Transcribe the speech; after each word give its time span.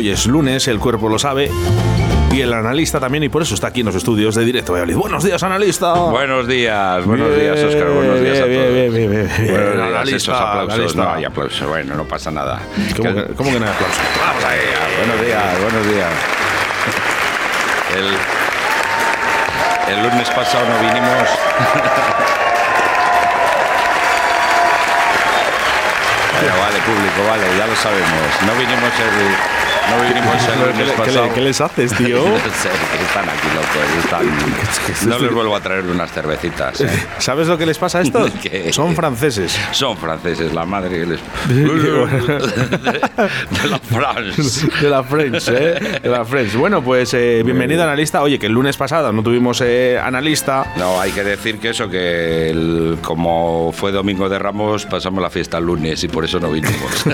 hoy 0.00 0.08
es 0.08 0.24
lunes, 0.26 0.66
el 0.66 0.78
cuerpo 0.78 1.10
lo 1.10 1.18
sabe. 1.18 1.50
Y 2.32 2.40
el 2.40 2.54
analista 2.54 2.98
también, 2.98 3.22
y 3.24 3.28
por 3.28 3.42
eso 3.42 3.54
está 3.54 3.66
aquí 3.66 3.80
en 3.80 3.86
los 3.86 3.94
estudios 3.94 4.34
de 4.34 4.46
Directo 4.46 4.72
Valladolid. 4.72 4.96
Buenos 4.96 5.22
días, 5.24 5.42
analista. 5.42 5.92
Buenos 5.92 6.48
días, 6.48 7.04
buenos 7.04 7.36
días, 7.36 7.62
Oscar. 7.62 7.88
Buenos 7.90 8.18
días 8.20 8.38
a 8.38 8.40
todos. 8.40 8.50
Bien, 8.50 8.72
bien, 8.72 8.92
bien, 8.94 9.10
bien, 9.10 9.30
bien. 9.36 9.50
Buenos 9.50 9.74
días, 9.74 9.88
Analista, 9.88 10.16
esos 10.16 10.34
aplausos. 10.40 10.72
analista. 10.74 11.02
No 11.04 11.12
hay 11.12 11.24
aplausos. 11.26 11.68
Bueno, 11.68 11.94
no 11.96 12.04
pasa 12.04 12.30
nada. 12.30 12.62
¿Cómo 12.96 13.14
que, 13.14 13.34
cómo 13.34 13.50
que 13.52 13.60
no 13.60 13.66
hay 13.66 13.72
aplauso? 13.72 14.00
Vamos 14.24 14.44
ahí. 14.44 14.58
Buenos 14.96 15.26
días, 15.26 15.60
buenos 15.60 15.86
días. 15.92 16.12
El, 17.98 18.06
el 19.96 20.02
lunes 20.08 20.30
pasado 20.30 20.64
no 20.66 20.78
vinimos. 20.80 21.28
Bueno, 26.40 26.56
vale, 26.58 26.78
público, 26.88 27.20
vale, 27.28 27.44
ya 27.58 27.66
lo 27.66 27.76
sabemos. 27.76 28.30
No 28.46 28.52
vinimos 28.54 28.92
el, 28.96 29.28
no 29.90 29.96
vinimos 30.08 30.34
el 30.34 30.40
¿Qué, 30.52 30.58
lunes 30.60 30.78
le- 30.78 30.84
qué 30.84 30.92
pasado. 30.98 31.34
qué 31.34 31.40
les 31.40 31.60
haces, 31.60 31.92
tío? 31.96 32.24
No 32.30 32.38
sé, 32.38 32.70
están 33.02 33.28
aquí 33.28 33.48
locos. 33.54 34.04
Están... 34.04 34.26
No 35.08 35.18
les 35.18 35.32
vuelvo 35.32 35.56
a 35.56 35.60
traer 35.60 35.84
unas 35.86 36.10
cervecitas. 36.12 36.80
¿eh? 36.80 36.88
¿Sabes 37.18 37.48
lo 37.48 37.56
que 37.58 37.66
les 37.66 37.78
pasa 37.78 37.98
a 37.98 38.02
estos? 38.02 38.30
¿Qué? 38.42 38.72
Son 38.72 38.94
franceses. 38.94 39.58
Son 39.72 39.96
franceses, 39.96 40.52
la 40.52 40.64
madre 40.64 41.00
que 41.00 41.06
les. 41.06 41.20
de 41.48 42.98
la 43.68 43.78
France. 43.78 44.66
De 44.80 44.88
la 44.90 45.02
French, 45.02 45.48
¿eh? 45.48 46.00
De 46.02 46.08
la 46.08 46.24
French. 46.24 46.54
Bueno, 46.54 46.82
pues 46.82 47.12
eh, 47.14 47.42
bienvenido, 47.44 47.82
analista. 47.82 48.22
Oye, 48.22 48.38
que 48.38 48.46
el 48.46 48.52
lunes 48.52 48.76
pasado 48.76 49.12
no 49.12 49.22
tuvimos 49.22 49.60
eh, 49.64 49.98
analista. 50.02 50.72
No, 50.76 51.00
hay 51.00 51.12
que 51.12 51.24
decir 51.24 51.58
que 51.58 51.70
eso, 51.70 51.88
que 51.88 52.50
el- 52.50 52.98
como 53.02 53.72
fue 53.72 53.92
Domingo 53.92 54.28
de 54.28 54.38
Ramos, 54.38 54.86
pasamos 54.86 55.22
la 55.22 55.30
fiesta 55.30 55.58
el 55.58 55.64
lunes 55.64 56.02
y 56.04 56.08
por 56.08 56.24
eso 56.24 56.38
no 56.40 56.50
vinimos. 56.50 57.04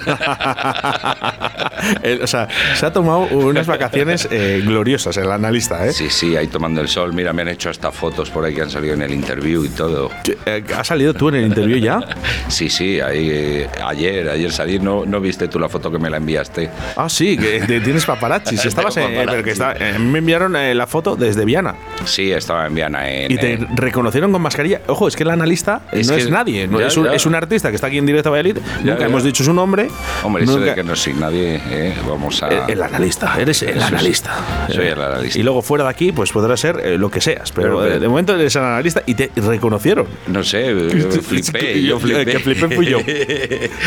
El- 2.02 2.22
o 2.22 2.26
sea, 2.26 2.48
se 2.74 2.86
ha 2.86 2.92
tomado 2.92 3.20
unas 3.30 3.66
vacaciones 3.66 4.28
eh, 4.30 4.62
gloriosas 4.64 5.16
el 5.16 5.30
analista, 5.30 5.86
¿eh? 5.86 5.92
Sí, 5.92 6.10
sí, 6.10 6.36
ahí 6.36 6.46
tomando 6.48 6.80
el 6.80 6.88
sol. 6.88 7.12
Mira, 7.12 7.32
me 7.32 7.42
han 7.42 7.48
hecho 7.48 7.70
hasta 7.70 7.92
fotos 7.92 8.30
por 8.30 8.44
ahí 8.44 8.54
que 8.54 8.62
han 8.62 8.70
salido 8.70 8.94
en 8.94 9.02
el 9.02 9.12
interview 9.12 9.64
y 9.64 9.68
todo. 9.68 10.10
Eh, 10.46 10.62
¿Has 10.76 10.86
salido 10.88 11.14
tú 11.14 11.28
en 11.28 11.36
el 11.36 11.46
interview 11.46 11.78
ya? 11.78 12.00
Sí, 12.48 12.68
sí, 12.68 13.00
ahí 13.00 13.28
eh, 13.30 13.68
ayer, 13.84 14.28
ayer 14.28 14.52
salí, 14.52 14.78
no, 14.78 15.04
no 15.04 15.20
viste 15.20 15.48
tú 15.48 15.58
la 15.58 15.68
foto 15.68 15.90
que 15.90 15.98
me 15.98 16.08
la 16.08 16.16
enviaste. 16.18 16.70
Ah, 16.96 17.08
sí, 17.08 17.36
que 17.36 17.60
te- 17.60 17.80
tienes 17.80 18.04
paparazzi. 18.04 18.56
Si 18.66 18.68
estabas 18.68 18.96
en, 18.96 19.08
que 19.10 19.16
paparazzi. 19.24 19.50
está, 19.50 19.72
eh, 19.78 19.98
me 19.98 20.18
enviaron 20.18 20.54
eh, 20.56 20.74
la 20.74 20.86
foto 20.86 21.16
desde 21.16 21.44
Viana 21.44 21.74
Sí, 22.04 22.30
estaba 22.32 22.66
en 22.66 22.74
Viana. 22.74 23.10
En, 23.10 23.30
y 23.32 23.36
te 23.36 23.54
eh, 23.54 23.66
reconocieron 23.74 24.32
con 24.32 24.40
mascarilla. 24.42 24.80
Ojo, 24.86 25.08
es 25.08 25.16
que 25.16 25.22
el 25.24 25.30
analista 25.30 25.82
Es 25.92 26.08
no 26.08 26.14
que- 26.16 26.22
es 26.22 26.30
nadie, 26.30 26.68
ya, 26.70 26.86
es, 26.86 26.96
un, 26.96 27.04
ya. 27.06 27.12
es 27.14 27.26
un 27.26 27.34
artista 27.34 27.70
que 27.70 27.74
está 27.76 27.88
aquí 27.88 27.98
en 27.98 28.06
directo 28.06 28.28
a 28.28 28.32
Valladolid. 28.32 28.58
Nunca 28.82 29.00
ya. 29.00 29.06
hemos 29.06 29.24
dicho 29.24 29.42
su 29.44 29.52
nombre. 29.52 29.88
Hombre, 30.22 30.44
eso 30.44 30.52
nunca- 30.58 30.70
de 30.70 30.74
que 30.76 30.84
no 30.84 30.96
soy 30.96 31.14
nadie, 31.14 31.60
eh, 31.70 31.94
vamos 32.08 32.42
a. 32.42 32.45
El, 32.50 32.70
el 32.70 32.82
analista, 32.82 33.34
eres 33.40 33.62
el 33.62 33.82
analista. 33.82 34.66
Soy 34.72 34.86
el 34.86 35.00
analista. 35.00 35.38
Y 35.38 35.42
luego 35.42 35.62
fuera 35.62 35.84
de 35.84 35.90
aquí, 35.90 36.12
pues 36.12 36.32
podrás 36.32 36.60
ser 36.60 36.80
eh, 36.82 36.98
lo 36.98 37.10
que 37.10 37.20
seas. 37.20 37.52
Pero, 37.52 37.80
Pero- 37.80 37.94
eh, 37.94 37.98
de 37.98 38.08
momento 38.08 38.34
eres 38.34 38.54
el 38.56 38.62
analista 38.62 39.02
y 39.06 39.14
te 39.14 39.30
reconocieron. 39.36 40.06
No 40.28 40.42
sé, 40.42 40.66
yo 40.98 41.10
flipé, 41.22 41.82
yo 41.82 41.98
flipé. 41.98 42.20
El 42.22 42.26
que 42.30 42.38
flipé 42.40 42.74
fui 42.74 42.86
yo. 42.86 42.98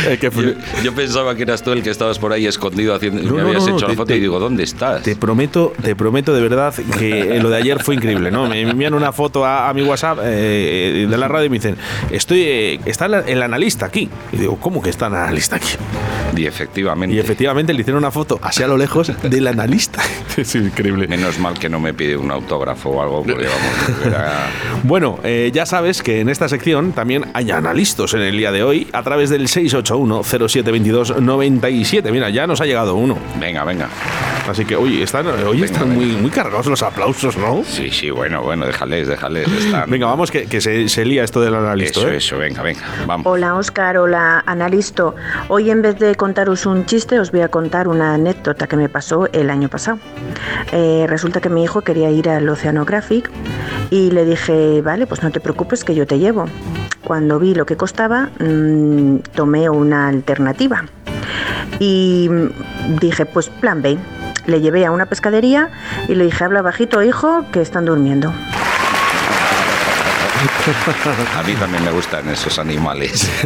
El 0.10 0.18
que 0.20 0.32
Yo, 0.84 0.94
pensaba 0.94 1.36
que 1.36 1.44
eras 1.44 1.62
tú 1.64 1.72
el 1.72 1.84
que 1.84 1.90
estabas 1.90 2.20
por 2.20 2.32
ahí 2.34 2.46
escondido 2.48 2.94
haciendo. 2.96 3.22
No, 3.22 3.36
me 3.36 3.42
no, 3.42 3.48
habías 3.50 3.68
no, 3.68 3.76
hecho 3.78 3.88
la 3.88 3.94
foto 3.94 4.06
te- 4.08 4.18
y 4.18 4.20
digo, 4.20 4.40
¿dónde 4.40 4.64
estás? 4.64 5.04
Te 5.04 5.16
prometo, 5.16 5.73
te 5.82 5.96
prometo 5.96 6.34
de 6.34 6.42
verdad 6.42 6.73
que 6.98 7.36
eh, 7.38 7.40
lo 7.42 7.50
de 7.50 7.58
ayer 7.58 7.82
fue 7.84 7.96
increíble, 7.96 8.32
¿no? 8.32 8.48
Me 8.48 8.62
envían 8.62 8.94
una 8.94 9.12
foto 9.12 9.46
a, 9.46 9.70
a 9.70 9.73
mi 9.73 9.82
WhatsApp 9.84 10.20
eh, 10.23 11.08
de 11.10 11.18
la 11.18 11.28
radio 11.28 11.46
y 11.46 11.50
me 11.50 11.58
dicen, 11.58 11.76
estoy, 12.12 12.42
eh, 12.44 12.80
está 12.86 13.06
el, 13.06 13.14
el 13.28 13.42
analista 13.44 13.86
aquí. 13.86 14.10
Y 14.32 14.38
digo, 14.38 14.58
¿cómo 14.60 14.82
que 14.82 14.90
está 14.90 15.08
el 15.08 15.16
analista 15.16 15.56
aquí? 15.58 15.70
Y 16.36 16.46
efectivamente. 16.46 17.16
Y 17.16 17.20
efectivamente 17.20 17.73
le 17.73 17.82
hicieron 17.82 18.00
una 18.04 18.12
foto 18.12 18.40
así 18.50 18.64
a 18.64 18.67
lo 18.67 18.78
lejos 18.78 19.11
del 19.23 19.47
analista. 19.47 20.02
Es 20.38 20.53
increíble. 20.55 21.08
Menos 21.08 21.38
mal 21.39 21.58
que 21.59 21.67
no 21.69 21.80
me 21.80 21.94
pide 21.94 22.16
un 22.16 22.31
autógrafo 22.31 22.89
o 22.92 23.02
algo, 23.02 23.23
porque 23.23 23.47
vamos, 23.47 24.05
era- 24.05 24.48
Bueno, 24.83 25.20
eh, 25.23 25.52
ya 25.54 25.65
sabes 25.65 26.02
que 26.02 26.21
en 26.21 26.30
esta 26.30 26.48
sección 26.48 26.93
también 26.93 27.26
hay 27.33 27.52
analistas 27.52 28.14
en 28.14 28.21
el 28.21 28.38
día 28.38 28.52
de 28.52 28.64
hoy 28.64 28.88
a 28.93 29.04
través 29.04 29.30
del 29.30 29.48
681-0722-97. 29.48 32.11
Mira, 32.11 32.30
ya 32.30 32.48
nos 32.48 32.61
ha 32.61 32.65
llegado 32.65 32.95
uno. 32.95 33.17
Venga, 33.39 33.64
venga. 33.65 33.89
Así 34.49 34.65
que, 34.65 34.76
oye, 34.76 35.04
están, 35.04 35.27
hoy 35.27 35.61
Venga, 35.61 35.65
están 35.65 35.89
venga. 35.89 35.95
muy, 35.95 36.15
muy 36.17 36.32
cargados 36.32 36.65
los 36.65 36.82
aplausos, 36.82 37.37
¿no? 37.37 37.64
Sí, 37.64 37.92
sí, 37.92 38.10
bueno, 38.10 38.42
bueno, 38.42 38.65
déjales, 38.65 39.08
déjales. 39.08 39.48
Están... 39.48 39.89
Venga, 39.89 40.08
vamos, 40.08 40.32
que, 40.32 40.48
que 40.48 40.60
se, 40.60 40.89
se 40.89 41.05
lía 41.05 41.23
esto 41.23 41.39
del 41.39 41.54
analista. 41.54 41.99
Eso, 41.99 42.10
¿eh? 42.10 42.17
eso, 42.17 42.37
venga, 42.39 42.64
venga, 42.64 42.82
vamos. 43.05 43.27
Hola 43.27 43.55
Oscar, 43.55 43.98
hola 43.98 44.43
Analisto. 44.48 45.15
Hoy 45.49 45.70
en 45.70 45.83
vez 45.83 45.99
de 45.99 46.15
contaros 46.15 46.65
un 46.65 46.86
chiste 46.88 47.20
os 47.20 47.32
voy 47.32 47.42
a 47.42 47.49
contar 47.49 47.88
una 47.88 48.15
anécdota 48.15 48.65
que 48.65 48.76
me 48.76 48.89
pasó 48.89 49.30
el 49.33 49.52
año 49.52 49.70
pasado. 49.70 49.99
Eh, 50.71 51.05
resulta 51.08 51.42
que 51.42 51.49
mi 51.49 51.64
hijo 51.64 51.82
quería 51.82 52.09
ir 52.09 52.27
al 52.30 52.49
Oceanographic 52.49 53.30
y 53.92 54.09
le 54.11 54.26
dije, 54.26 54.82
vale, 54.82 55.05
pues 55.05 55.21
no 55.21 55.30
te 55.32 55.39
preocupes 55.39 55.83
que 55.83 55.93
yo 55.93 56.08
te 56.08 56.17
llevo. 56.17 56.45
Cuando 57.04 57.39
vi 57.39 57.54
lo 57.54 57.65
que 57.65 57.77
costaba, 57.77 58.30
mm, 58.39 59.17
tomé 59.36 59.70
una 59.70 60.08
alternativa 60.08 60.86
y 61.80 62.27
mm, 62.30 62.98
dije, 62.99 63.26
pues 63.26 63.49
plan 63.49 63.82
B. 63.82 63.98
Le 64.49 64.61
llevé 64.61 64.83
a 64.83 64.92
una 64.92 65.05
pescadería 65.05 65.70
y 66.08 66.15
le 66.15 66.26
dije, 66.26 66.43
habla 66.43 66.64
bajito, 66.64 67.04
hijo, 67.04 67.45
que 67.52 67.61
están 67.61 67.86
durmiendo. 67.86 68.33
A 71.38 71.44
mí 71.44 71.54
también 71.54 71.83
me 71.83 71.92
gustan 71.92 72.27
esos 72.30 72.58
animales. 72.60 73.30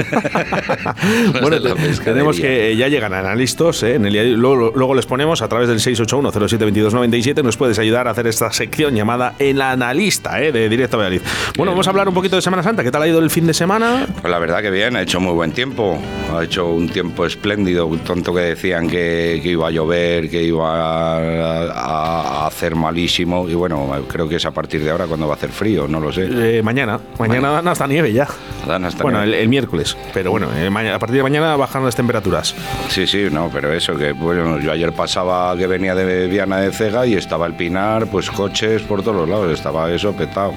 Bueno, 1.41 1.57
tenemos 2.03 2.37
que 2.39 2.71
eh, 2.71 2.75
ya 2.75 2.87
llegan 2.87 3.13
analistas, 3.13 3.83
¿eh? 3.83 3.95
En 3.95 4.05
el 4.05 4.33
luego, 4.33 4.71
luego 4.75 4.95
les 4.95 5.05
ponemos 5.05 5.41
a 5.41 5.47
través 5.47 5.67
del 5.67 5.79
681-072297. 5.79 7.43
Nos 7.43 7.57
puedes 7.57 7.79
ayudar 7.79 8.07
a 8.07 8.11
hacer 8.11 8.27
esta 8.27 8.51
sección 8.51 8.95
llamada 8.95 9.33
El 9.39 9.61
Analista, 9.61 10.41
¿eh? 10.41 10.51
De 10.51 10.69
Directo 10.69 10.97
Valladolid. 10.97 11.21
Bueno, 11.57 11.71
vamos 11.71 11.87
a 11.87 11.89
hablar 11.89 12.07
un 12.07 12.13
poquito 12.13 12.35
de 12.35 12.41
Semana 12.41 12.63
Santa. 12.63 12.83
¿Qué 12.83 12.91
tal 12.91 13.01
ha 13.01 13.07
ido 13.07 13.19
el 13.19 13.29
fin 13.29 13.47
de 13.47 13.53
semana? 13.53 14.07
Pues 14.21 14.31
la 14.31 14.39
verdad 14.39 14.61
que 14.61 14.69
bien, 14.69 14.95
ha 14.95 15.01
hecho 15.01 15.19
muy 15.19 15.33
buen 15.33 15.51
tiempo. 15.51 15.99
Ha 16.33 16.43
hecho 16.43 16.69
un 16.71 16.89
tiempo 16.89 17.25
espléndido. 17.25 17.89
Tanto 18.05 18.33
que 18.33 18.41
decían 18.41 18.87
que, 18.87 19.39
que 19.41 19.49
iba 19.49 19.67
a 19.67 19.71
llover, 19.71 20.29
que 20.29 20.43
iba 20.43 21.17
a, 21.17 22.43
a 22.43 22.47
hacer 22.47 22.75
malísimo. 22.75 23.49
Y 23.49 23.55
bueno, 23.55 23.91
creo 24.07 24.27
que 24.29 24.35
es 24.35 24.45
a 24.45 24.51
partir 24.51 24.83
de 24.83 24.91
ahora 24.91 25.07
cuando 25.07 25.27
va 25.27 25.33
a 25.33 25.37
hacer 25.37 25.49
frío, 25.51 25.87
no 25.87 25.99
lo 25.99 26.11
sé. 26.11 26.27
Eh, 26.31 26.61
mañana. 26.63 26.82
Mañana 27.19 27.51
dan 27.51 27.67
hasta 27.67 27.87
nieve 27.87 28.11
ya. 28.13 28.27
Dan 28.67 28.85
hasta 28.85 29.03
bueno, 29.03 29.19
nieve. 29.19 29.37
el, 29.37 29.41
el 29.43 29.49
miércoles. 29.49 29.97
Pero 30.13 30.31
bueno, 30.31 30.47
eh, 30.55 30.69
mañana- 30.69 30.95
a 30.95 30.99
partir 30.99 31.17
de 31.17 31.23
mañana 31.23 31.55
bajan 31.55 31.83
las 31.85 31.95
temperaturas. 31.95 32.55
Sí, 32.89 33.07
sí, 33.07 33.27
no, 33.31 33.49
pero 33.51 33.71
eso, 33.73 33.95
que 33.97 34.11
bueno, 34.13 34.59
yo 34.59 34.71
ayer 34.71 34.91
pasaba 34.93 35.55
que 35.57 35.67
venía 35.67 35.95
de 35.95 36.27
Viana 36.27 36.57
de 36.57 36.71
Cega 36.71 37.05
y 37.05 37.15
estaba 37.15 37.45
el 37.45 37.53
Pinar, 37.53 38.07
pues 38.07 38.29
coches 38.31 38.81
por 38.83 39.01
todos 39.01 39.15
los 39.17 39.29
lados, 39.29 39.51
estaba 39.53 39.89
eso 39.91 40.13
petado. 40.13 40.53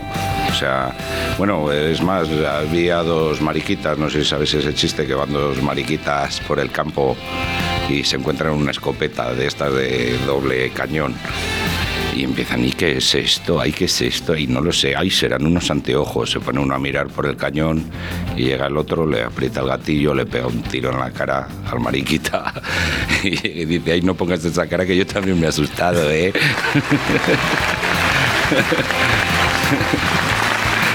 O 0.51 0.55
sea, 0.55 0.93
bueno, 1.39 1.71
es 1.73 2.03
más, 2.03 2.29
había 2.31 2.99
dos 3.03 3.41
mariquitas, 3.41 3.99
no 3.99 4.09
sé 4.09 4.23
si 4.23 4.31
sabes 4.31 4.55
ese 4.55 4.73
chiste, 4.75 5.07
que 5.07 5.15
van 5.15 5.33
dos 5.33 5.61
mariquitas 5.63 6.41
por 6.41 6.59
el 6.61 6.71
campo 6.71 7.17
y 7.89 8.03
se 8.05 8.17
encuentran 8.17 8.53
una 8.53 8.71
escopeta 8.71 9.33
de 9.35 9.47
estas 9.47 9.73
de 9.75 10.17
doble 10.27 10.71
cañón. 10.71 11.15
Y 12.17 12.25
empiezan, 12.25 12.65
¿y 12.65 12.73
qué 12.73 12.97
es 12.97 13.15
esto? 13.15 13.61
¿Ay, 13.61 13.73
qué 13.73 13.85
es 13.85 14.01
esto? 14.01 14.35
Y 14.35 14.47
no 14.47 14.63
lo 14.63 14.73
sé, 14.73 14.97
ay, 14.97 15.11
serán 15.11 15.45
unos 15.45 15.71
anteojos. 15.71 16.31
Se 16.31 16.41
pone 16.41 16.61
uno 16.61 16.75
a 16.75 16.79
mirar 16.79 17.09
por 17.09 17.27
el 17.27 17.37
cañón 17.37 17.85
y 18.35 18.45
llega 18.45 18.69
el 18.69 18.79
otro, 18.79 19.07
le 19.07 19.23
aprieta 19.23 19.61
el 19.61 19.67
gatillo, 19.67 20.15
le 20.15 20.25
pega 20.25 20.47
un 20.47 20.63
tiro 20.63 20.91
en 20.91 20.99
la 20.99 21.11
cara 21.11 21.47
al 21.71 21.79
mariquita 21.79 22.55
y 23.23 23.67
dice, 23.67 23.93
ay, 23.93 24.01
no 24.01 24.15
pongas 24.15 24.43
esa 24.47 24.67
cara 24.67 24.87
que 24.87 24.97
yo 24.97 25.07
también 25.07 25.39
me 25.39 25.45
he 25.45 25.51
asustado, 25.51 26.11
¿eh? 26.11 26.33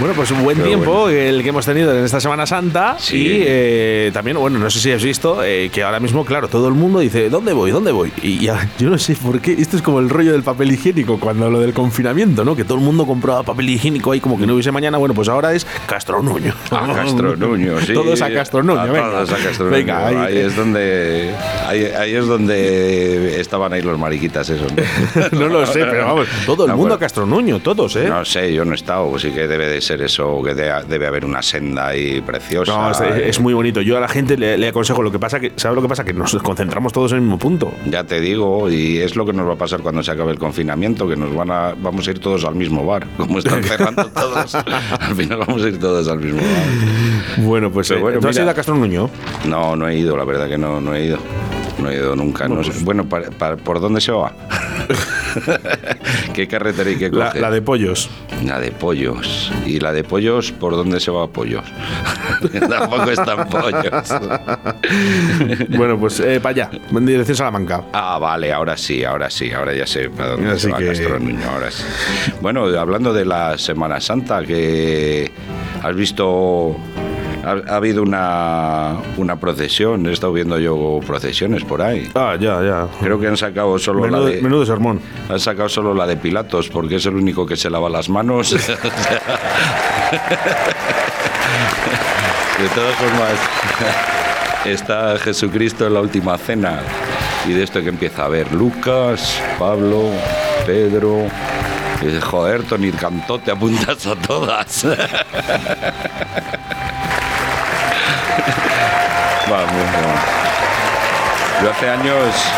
Bueno, 0.01 0.15
pues 0.15 0.31
un 0.31 0.43
buen 0.43 0.57
Pero 0.57 0.67
tiempo 0.67 1.09
el 1.09 1.43
que 1.43 1.49
hemos 1.49 1.63
tenido 1.63 1.95
en 1.95 2.03
esta 2.03 2.19
Semana 2.19 2.47
Santa. 2.47 2.95
Sí. 2.97 3.17
Y 3.17 3.43
eh, 3.45 4.09
también, 4.11 4.35
bueno, 4.35 4.57
no 4.57 4.67
sé 4.71 4.79
si 4.79 4.91
has 4.91 5.03
visto 5.03 5.43
eh, 5.43 5.69
que 5.71 5.83
ahora 5.83 5.99
mismo, 5.99 6.25
claro, 6.25 6.47
todo 6.47 6.67
el 6.67 6.73
mundo 6.73 6.97
dice, 7.01 7.29
¿dónde 7.29 7.53
voy? 7.53 7.69
¿Dónde 7.69 7.91
voy? 7.91 8.11
Y 8.23 8.39
ya, 8.39 8.67
yo 8.79 8.89
no 8.89 8.97
sé 8.97 9.15
por 9.15 9.39
qué. 9.39 9.51
Esto 9.53 9.77
es 9.77 9.83
como 9.83 9.99
el 9.99 10.09
rollo 10.09 10.31
del 10.31 10.41
papel 10.41 10.71
higiénico, 10.71 11.19
cuando 11.19 11.51
lo 11.51 11.59
del 11.59 11.73
confinamiento, 11.73 12.43
¿no? 12.43 12.55
Que 12.55 12.63
todo 12.63 12.79
el 12.79 12.83
mundo 12.83 13.05
compraba 13.05 13.43
papel 13.43 13.69
higiénico 13.69 14.11
ahí 14.11 14.19
como 14.19 14.39
que 14.39 14.47
no 14.47 14.53
hubiese 14.55 14.71
mañana. 14.71 14.97
Bueno, 14.97 15.13
pues 15.13 15.29
ahora 15.29 15.53
es 15.53 15.67
Castronuño. 15.85 16.51
A 16.71 16.93
Castronuño, 16.95 17.79
sí. 17.85 17.93
Todos 17.93 18.19
a 18.23 18.33
Castronuño, 18.33 18.79
A 18.79 18.85
venga. 18.85 19.11
Todos 19.11 19.31
a 19.33 19.37
Castronuño. 19.37 19.77
Venga, 19.77 20.07
ahí, 20.07 20.15
ahí, 20.15 20.37
es 20.39 20.55
donde 20.55 21.31
ahí, 21.67 21.85
ahí 21.85 22.15
es 22.15 22.25
donde 22.25 23.39
estaban 23.39 23.71
ahí 23.71 23.83
los 23.83 23.99
mariquitas 23.99 24.49
esos. 24.49 24.71
¿no? 24.73 24.81
no 25.39 25.47
lo 25.47 25.63
sé, 25.67 25.85
pero 25.85 26.05
vamos, 26.05 26.27
todo 26.47 26.63
el 26.65 26.69
No, 26.71 26.75
mundo 26.75 26.81
bueno. 26.89 26.95
a 26.95 26.99
Castronuño, 26.99 27.59
todos, 27.59 27.95
¿eh? 27.97 28.07
No 28.09 28.25
sé, 28.25 28.51
yo 28.51 28.65
no 28.65 28.71
he 28.71 28.75
estado, 28.75 29.19
sí 29.19 29.29
que 29.29 29.47
debe 29.47 29.67
de 29.67 29.79
ser 29.79 29.90
eso, 30.01 30.41
que 30.43 30.53
de- 30.53 30.71
debe 30.87 31.07
haber 31.07 31.25
una 31.25 31.41
senda 31.41 31.87
ahí 31.87 32.21
preciosa. 32.21 32.71
No, 32.71 32.91
es, 32.91 33.01
es 33.01 33.39
muy 33.39 33.55
bonito. 33.55 33.81
Yo 33.81 33.97
a 33.97 33.99
la 33.99 34.07
gente 34.07 34.37
le, 34.37 34.57
le 34.59 34.67
aconsejo 34.67 35.01
lo 35.01 35.11
que 35.11 35.17
pasa 35.17 35.39
que, 35.39 35.53
¿sabes 35.55 35.75
lo 35.75 35.81
que 35.81 35.87
pasa? 35.87 36.05
Que 36.05 36.13
nos 36.13 36.35
concentramos 36.37 36.93
todos 36.93 37.11
en 37.13 37.17
el 37.17 37.21
mismo 37.23 37.39
punto. 37.39 37.73
Ya 37.87 38.03
te 38.03 38.19
digo, 38.21 38.69
y 38.69 38.99
es 38.99 39.15
lo 39.15 39.25
que 39.25 39.33
nos 39.33 39.47
va 39.49 39.53
a 39.53 39.57
pasar 39.57 39.81
cuando 39.81 40.03
se 40.03 40.11
acabe 40.11 40.31
el 40.31 40.37
confinamiento, 40.39 41.07
que 41.07 41.15
nos 41.15 41.33
van 41.35 41.49
a, 41.49 41.73
vamos 41.75 42.07
a 42.07 42.11
ir 42.11 42.19
todos 42.19 42.45
al 42.45 42.53
mismo 42.53 42.85
bar, 42.85 43.07
como 43.17 43.39
están 43.39 43.63
cerrando 43.63 44.05
todos. 44.07 44.53
al 44.55 45.15
final 45.15 45.39
vamos 45.39 45.63
a 45.63 45.67
ir 45.67 45.79
todos 45.79 46.07
al 46.07 46.19
mismo 46.19 46.41
bar. 46.41 47.43
Bueno, 47.45 47.71
pues 47.71 47.87
Pero 47.87 47.99
eh, 47.99 48.03
bueno, 48.03 48.19
¿tú 48.19 48.27
has 48.27 48.35
mira. 48.35 48.43
ido 48.43 48.51
a 48.51 48.53
Castronuño? 48.53 49.09
No, 49.45 49.75
no 49.75 49.87
he 49.87 49.97
ido, 49.97 50.15
la 50.15 50.23
verdad 50.25 50.47
que 50.47 50.57
no, 50.57 50.79
no 50.79 50.93
he 50.93 51.05
ido. 51.07 51.17
No 51.81 51.89
he 51.89 51.95
ido 51.95 52.15
nunca. 52.15 52.47
no 52.47 52.63
sé. 52.63 52.71
Bueno, 52.83 53.05
para- 53.09 53.29
para- 53.31 53.57
¿por 53.57 53.79
dónde 53.79 53.99
se 54.01 54.11
va? 54.11 54.33
¿Qué 56.33 56.47
carretera 56.47 56.89
hay 56.89 56.97
que 56.97 57.09
La, 57.09 57.49
de 57.51 57.61
pollos. 57.61 58.09
La 58.45 58.59
de 58.59 58.71
pollos. 58.71 59.51
¿Y 59.65 59.79
la 59.79 59.91
de 59.93 60.03
pollos 60.03 60.51
por 60.51 60.73
dónde 60.75 60.99
se 60.99 61.11
va 61.11 61.23
a 61.23 61.27
pollos? 61.27 61.63
Tampoco 62.69 63.09
están 63.11 63.47
pollos. 63.49 63.81
Bueno, 65.69 65.97
pues 65.99 66.21
para 66.41 66.49
allá, 66.49 66.69
en 66.91 67.05
dirección 67.05 67.37
Salamanca. 67.37 67.83
Ah, 67.93 68.17
vale, 68.19 68.51
ahora 68.51 68.75
sí, 68.77 69.03
ahora 69.03 69.29
sí, 69.29 69.51
ahora 69.51 69.73
ya 69.73 69.87
sé 69.87 70.09
para 70.09 70.31
dónde 70.31 70.51
Así 70.51 70.61
se 70.63 70.71
va 70.71 70.77
que- 70.77 70.87
Castro 70.87 71.19
Nuño, 71.19 71.39
ahora 71.49 71.71
sí. 71.71 71.83
Bueno, 72.41 72.65
hablando 72.77 73.13
de 73.13 73.25
la 73.25 73.57
Semana 73.57 73.99
Santa, 74.01 74.43
que 74.43 75.31
has 75.81 75.95
visto, 75.95 76.75
ha, 77.43 77.71
ha 77.71 77.75
habido 77.75 78.03
una, 78.03 78.97
una 79.17 79.35
procesión, 79.37 80.05
he 80.07 80.13
estado 80.13 80.33
viendo 80.33 80.59
yo 80.59 80.99
procesiones 81.05 81.63
por 81.63 81.81
ahí. 81.81 82.09
Ah, 82.13 82.35
ya, 82.39 82.61
ya. 82.61 82.87
Creo 82.99 83.19
que 83.19 83.27
han 83.27 83.37
sacado 83.37 83.77
solo 83.79 84.01
Menudo, 84.01 84.25
la 84.25 84.29
de... 84.29 84.41
menudo 84.41 84.65
sermón. 84.65 84.99
Han 85.29 85.39
sacado 85.39 85.69
solo 85.69 85.93
la 85.93 86.07
de 86.07 86.17
Pilatos, 86.17 86.69
porque 86.69 86.95
es 86.95 87.05
el 87.05 87.15
único 87.15 87.45
que 87.45 87.57
se 87.57 87.69
lava 87.69 87.89
las 87.89 88.09
manos. 88.09 88.51
de 88.51 88.57
todas 92.75 92.95
formas, 92.95 93.33
está 94.65 95.17
Jesucristo 95.17 95.87
en 95.87 95.93
la 95.93 96.01
última 96.01 96.37
cena. 96.37 96.81
Y 97.47 97.53
de 97.53 97.63
esto 97.63 97.81
que 97.81 97.89
empieza 97.89 98.25
a 98.25 98.27
ver 98.27 98.53
Lucas, 98.53 99.41
Pablo, 99.57 100.11
Pedro. 100.65 101.25
Y 102.01 102.05
dice, 102.05 102.21
joder, 102.21 102.63
Tony 102.63 102.91
Cantó, 102.91 103.39
te 103.39 103.51
apuntas 103.51 104.05
a 104.05 104.15
todas. 104.15 104.85
Yo 111.63 111.69
hace 111.69 111.89
años 111.89 112.51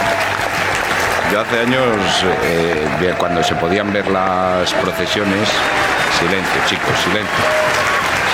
yo 1.31 1.41
hace 1.41 1.61
años, 1.61 2.25
eh, 2.43 3.15
cuando 3.17 3.41
se 3.41 3.55
podían 3.55 3.91
ver 3.91 4.07
las 4.07 4.71
procesiones, 4.73 5.49
silencio 6.19 6.61
chicos, 6.67 6.95
silencio, 7.03 7.43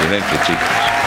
silencio 0.01 0.38
chicos. 0.45 0.99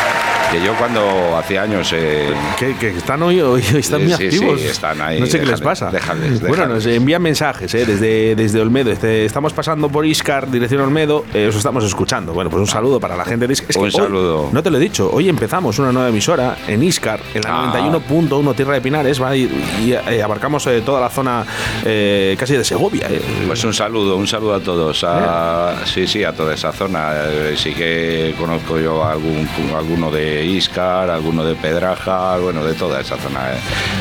Que 0.53 0.63
yo 0.63 0.75
cuando 0.77 1.35
hace 1.39 1.59
años... 1.59 1.91
eh, 1.95 2.29
Que, 2.59 2.75
que 2.77 2.89
están 2.91 3.23
hoy, 3.23 3.41
hoy 3.41 3.63
están 3.75 4.03
muy 4.05 4.13
Sí, 4.13 4.25
activos. 4.25 4.61
sí, 4.61 4.67
están 4.67 5.01
ahí, 5.01 5.19
No 5.19 5.25
sé 5.27 5.41
qué 5.41 5.47
les 5.47 5.61
pasa. 5.63 5.91
déjales, 5.91 6.41
Bueno, 6.47 6.67
nos 6.67 6.85
envían 6.85 7.23
mensajes 7.23 7.73
eh, 7.75 7.87
desde, 7.87 8.35
desde 8.37 8.61
Olmedo. 8.61 8.91
Este, 8.93 9.25
estamos 9.25 9.55
pasando 9.55 9.89
por 9.89 10.05
Iscar, 10.05 10.51
dirección 10.51 10.83
Olmedo. 10.83 11.25
eh, 11.33 11.47
os 11.49 11.57
estamos 11.57 11.85
escuchando. 11.85 12.35
Bueno, 12.35 12.51
pues 12.51 12.61
un 12.61 12.67
saludo 12.67 13.01
para 13.01 13.17
la 13.17 13.25
gente 13.25 13.47
de 13.47 13.55
Iscar. 13.55 13.71
Es 13.71 13.77
Un 13.77 13.85
hoy- 13.85 13.91
saludo. 13.93 14.51
no 14.53 14.63
te 14.63 14.71
lo 14.71 14.77
he 14.77 14.81
dicho. 14.81 15.11
Hoy 15.11 15.31
empezamos 15.31 15.79
una 15.79 15.91
nueva 15.91 16.11
emisora 16.11 16.57
en 16.69 16.83
Iscar, 16.83 17.21
en 17.33 17.41
la 17.43 17.51
Ah. 17.71 17.73
91.1 17.75 18.55
Tierra 18.55 18.75
de 18.75 18.81
Pinares. 18.83 19.19
¿vale? 19.19 19.39
Y, 19.39 19.43
y, 19.87 19.93
eh, 19.95 20.23
abarcamos 20.23 20.67
eh, 20.67 20.83
toda 20.85 21.01
la 21.01 21.09
zona 21.09 21.47
casi 21.83 22.57
de 22.57 22.65
Segovia. 22.65 23.09
Pues 23.47 23.65
un 23.65 23.73
saludo, 23.73 24.17
un 24.17 24.27
saludo 24.27 24.55
a 24.55 24.61
todos. 24.61 25.03
A, 25.05 25.77
sí, 25.87 26.07
sí, 26.07 26.23
a 26.25 26.33
toda 26.35 26.53
esa 26.53 26.73
zona. 26.73 27.13
Sí 27.57 27.73
que 27.73 28.35
conozco 28.39 28.79
yo 28.79 29.03
a 29.03 29.13
algún, 29.13 29.49
alguno 29.75 30.11
de 30.11 30.42
Iscar, 30.45 31.11
alguno 31.11 31.45
de 31.45 31.55
Pedraja, 31.55 32.37
bueno, 32.39 32.65
de 32.65 32.75
toda 32.75 33.01
esa 33.01 33.17
zona. 33.17 33.53
eh. 33.53 33.59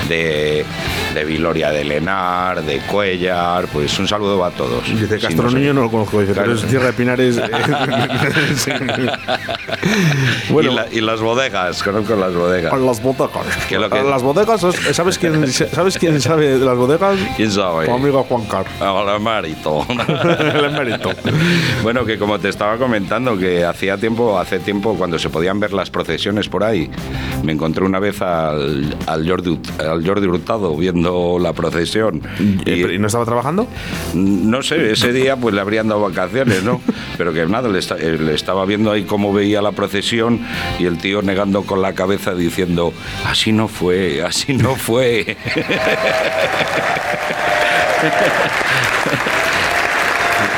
De, 0.09 0.65
de 1.13 1.25
Viloria 1.25 1.71
de 1.71 1.83
Lenar, 1.83 2.63
de 2.63 2.79
Cuellar, 2.79 3.67
pues 3.67 3.97
un 3.99 4.07
saludo 4.07 4.43
a 4.43 4.51
todos. 4.51 4.83
Dice 4.87 5.19
Castro 5.19 5.43
no 5.43 5.51
sé. 5.51 5.59
Niño 5.59 5.73
no 5.73 5.81
lo 5.83 5.91
conozco, 5.91 6.19
dice, 6.19 6.33
Claro. 6.33 6.49
pero 6.53 6.59
es 6.59 6.67
Tierra 6.67 6.87
de 6.87 6.93
Pinares. 6.93 7.35
sí. 8.55 8.71
y, 10.49 10.63
la- 10.63 10.87
y 10.91 11.01
las 11.01 11.21
bodegas, 11.21 11.81
conozco 11.83 12.15
las 12.15 12.33
bodegas. 12.33 12.73
Las 12.79 13.01
bodegas. 13.01 13.65
Que 13.69 13.77
lo 13.77 13.89
que- 13.89 14.03
Las 14.03 14.23
bodegas, 14.23 14.63
es- 14.63 14.95
¿sabes 14.95 15.17
quién, 15.17 15.47
¿sabes 15.51 15.97
quién 15.97 16.19
sabe 16.21 16.57
de 16.59 16.65
las 16.65 16.77
bodegas? 16.77 17.17
¿Quién 17.37 17.51
sabe? 17.51 17.85
Tu 17.85 17.93
amigo 17.93 18.23
Juan 18.23 18.45
Carlos. 18.45 18.71
Hola, 18.81 19.19
Marito. 19.19 19.85
El. 20.81 21.01
Bueno, 21.83 22.05
que 22.05 22.17
como 22.17 22.39
te 22.39 22.49
estaba 22.49 22.77
comentando, 22.77 23.37
que 23.37 23.63
hacía 23.65 23.97
tiempo, 23.97 24.37
hace 24.39 24.59
tiempo, 24.59 24.95
cuando 24.97 25.17
se 25.19 25.29
podían 25.29 25.59
ver 25.59 25.73
las 25.73 25.89
procesiones 25.89 26.30
por 26.49 26.63
ahí, 26.63 26.89
me 27.43 27.51
encontré 27.51 27.83
una 27.83 27.99
vez 27.99 28.21
al, 28.21 28.95
al, 29.05 29.29
Jordi, 29.29 29.59
al 29.79 30.05
Jordi 30.05 30.27
Hurtado 30.27 30.75
viendo 30.75 31.37
la 31.39 31.53
procesión. 31.53 32.21
¿Y 32.65 32.97
no 32.97 33.07
estaba 33.07 33.25
trabajando? 33.25 33.67
No 34.13 34.63
sé, 34.63 34.91
ese 34.91 35.13
día 35.13 35.35
pues 35.35 35.53
le 35.53 35.61
habrían 35.61 35.87
dado 35.87 36.01
vacaciones, 36.01 36.63
¿no? 36.63 36.81
Pero 37.17 37.33
que 37.33 37.45
nada, 37.45 37.69
le, 37.69 37.79
eh, 37.79 38.17
le 38.19 38.33
estaba 38.33 38.65
viendo 38.65 38.91
ahí 38.91 39.03
cómo 39.03 39.33
veía 39.33 39.61
la 39.61 39.71
procesión 39.71 40.39
y 40.79 40.85
el 40.85 40.97
tío 40.97 41.21
negando 41.21 41.63
con 41.63 41.81
la 41.81 41.93
cabeza 41.93 42.33
diciendo, 42.33 42.93
así 43.25 43.51
no 43.51 43.67
fue, 43.67 44.23
así 44.23 44.53
no 44.53 44.75
fue. 44.75 45.37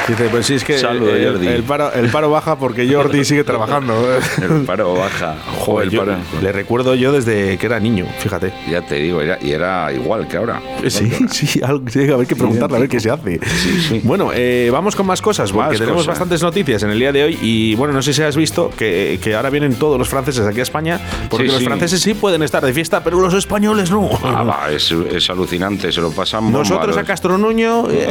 Dice, 0.07 0.27
pues 0.29 0.45
sí, 0.45 0.55
es 0.55 0.63
que 0.65 0.77
Saludo, 0.77 1.15
el, 1.15 1.25
Jordi. 1.31 1.47
el 1.47 1.63
paro, 1.63 1.93
el 1.93 2.09
paro 2.09 2.29
baja 2.29 2.57
porque 2.57 2.91
Jordi 2.93 3.23
sigue 3.23 3.43
trabajando. 3.43 3.93
El 4.41 4.65
paro 4.65 4.95
baja. 4.95 5.35
Joder, 5.59 5.87
el 5.87 5.93
yo- 5.93 5.99
paro- 6.05 6.17
le 6.41 6.51
recuerdo 6.51 6.93
yo 6.95 7.11
desde 7.13 7.57
que 7.57 7.65
era 7.65 7.79
niño, 7.79 8.05
fíjate. 8.19 8.51
Ya 8.69 8.81
te 8.81 8.95
digo, 8.95 9.21
era, 9.21 9.37
y 9.41 9.51
era 9.51 9.91
igual 9.93 10.27
que 10.27 10.37
ahora. 10.37 10.61
Eh, 10.83 10.89
Sí, 10.89 11.09
sí, 11.31 11.61
algo, 11.63 11.87
sí, 11.89 12.09
a 12.11 12.17
ver 12.17 12.27
qué 12.27 12.35
preguntarle, 12.35 12.77
a 12.77 12.79
ver 12.81 12.89
qué 12.89 12.99
se 12.99 13.09
hace. 13.09 13.39
sí. 13.45 14.01
Bueno, 14.03 14.31
eh, 14.33 14.69
vamos 14.71 14.95
con 14.95 15.05
más 15.05 15.21
cosas, 15.21 15.51
porque 15.51 15.69
Más 15.69 15.77
tenemos 15.77 15.97
cosas. 16.01 16.07
bastantes 16.07 16.41
noticias 16.43 16.83
en 16.83 16.89
el 16.89 16.99
día 16.99 17.11
de 17.13 17.23
hoy. 17.23 17.39
Y 17.41 17.75
bueno, 17.75 17.93
no 17.93 18.01
sé 18.01 18.13
si 18.13 18.21
has 18.23 18.35
visto 18.35 18.69
que, 18.77 19.19
que 19.23 19.35
ahora 19.35 19.49
vienen 19.49 19.75
todos 19.75 19.97
los 19.97 20.09
franceses 20.09 20.45
aquí 20.45 20.59
a 20.59 20.63
España, 20.63 20.99
porque 21.29 21.47
los 21.47 21.63
franceses 21.63 22.01
sí 22.01 22.13
pueden 22.13 22.43
estar 22.43 22.63
de 22.65 22.73
fiesta, 22.73 23.03
pero 23.03 23.19
los 23.21 23.33
españoles 23.33 23.89
no. 23.89 24.09
Ah, 24.23 24.43
va, 24.43 24.69
es, 24.71 24.91
es 24.91 25.29
alucinante, 25.29 25.91
se 25.91 26.01
lo 26.01 26.11
pasan 26.11 26.43
bomba 26.45 26.59
Nosotros 26.59 26.95
a 26.97 26.99
los- 26.99 27.07
Castro 27.07 27.37
Nuño 27.37 27.89
eh, 27.89 28.07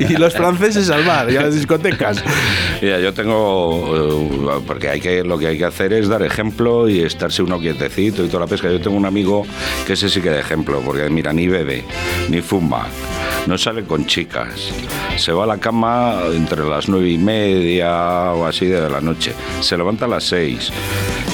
y 0.00 0.14
los 0.16 0.31
franceses 0.32 0.90
al 0.90 1.04
bar 1.04 1.30
y 1.30 1.36
a 1.36 1.42
las 1.42 1.54
discotecas. 1.54 2.22
Mira, 2.82 2.98
yo 3.00 3.12
tengo. 3.14 4.58
eh, 4.58 4.62
porque 4.66 4.88
hay 4.88 5.00
que, 5.00 5.22
lo 5.24 5.38
que 5.38 5.46
hay 5.48 5.58
que 5.58 5.64
hacer 5.64 5.92
es 5.92 6.08
dar 6.08 6.22
ejemplo 6.22 6.88
y 6.88 7.00
estarse 7.00 7.42
uno 7.42 7.58
quietecito 7.60 8.24
y 8.24 8.28
toda 8.28 8.40
la 8.40 8.46
pesca. 8.46 8.70
Yo 8.70 8.80
tengo 8.80 8.96
un 8.96 9.06
amigo 9.06 9.44
que 9.86 9.92
ese 9.94 10.08
sí 10.08 10.20
que 10.20 10.30
da 10.30 10.40
ejemplo, 10.40 10.80
porque 10.84 11.08
mira, 11.10 11.32
ni 11.32 11.46
bebe, 11.48 11.84
ni 12.28 12.40
fuma, 12.40 12.86
no 13.46 13.58
sale 13.58 13.84
con 13.84 14.06
chicas, 14.06 14.72
se 15.16 15.32
va 15.32 15.44
a 15.44 15.46
la 15.46 15.58
cama 15.58 16.20
entre 16.32 16.64
las 16.64 16.88
nueve 16.88 17.10
y 17.10 17.18
media 17.18 18.32
o 18.32 18.46
así 18.46 18.66
de 18.66 18.88
la 18.88 19.00
noche, 19.00 19.32
se 19.60 19.76
levanta 19.76 20.04
a 20.04 20.08
las 20.08 20.24
seis. 20.24 20.70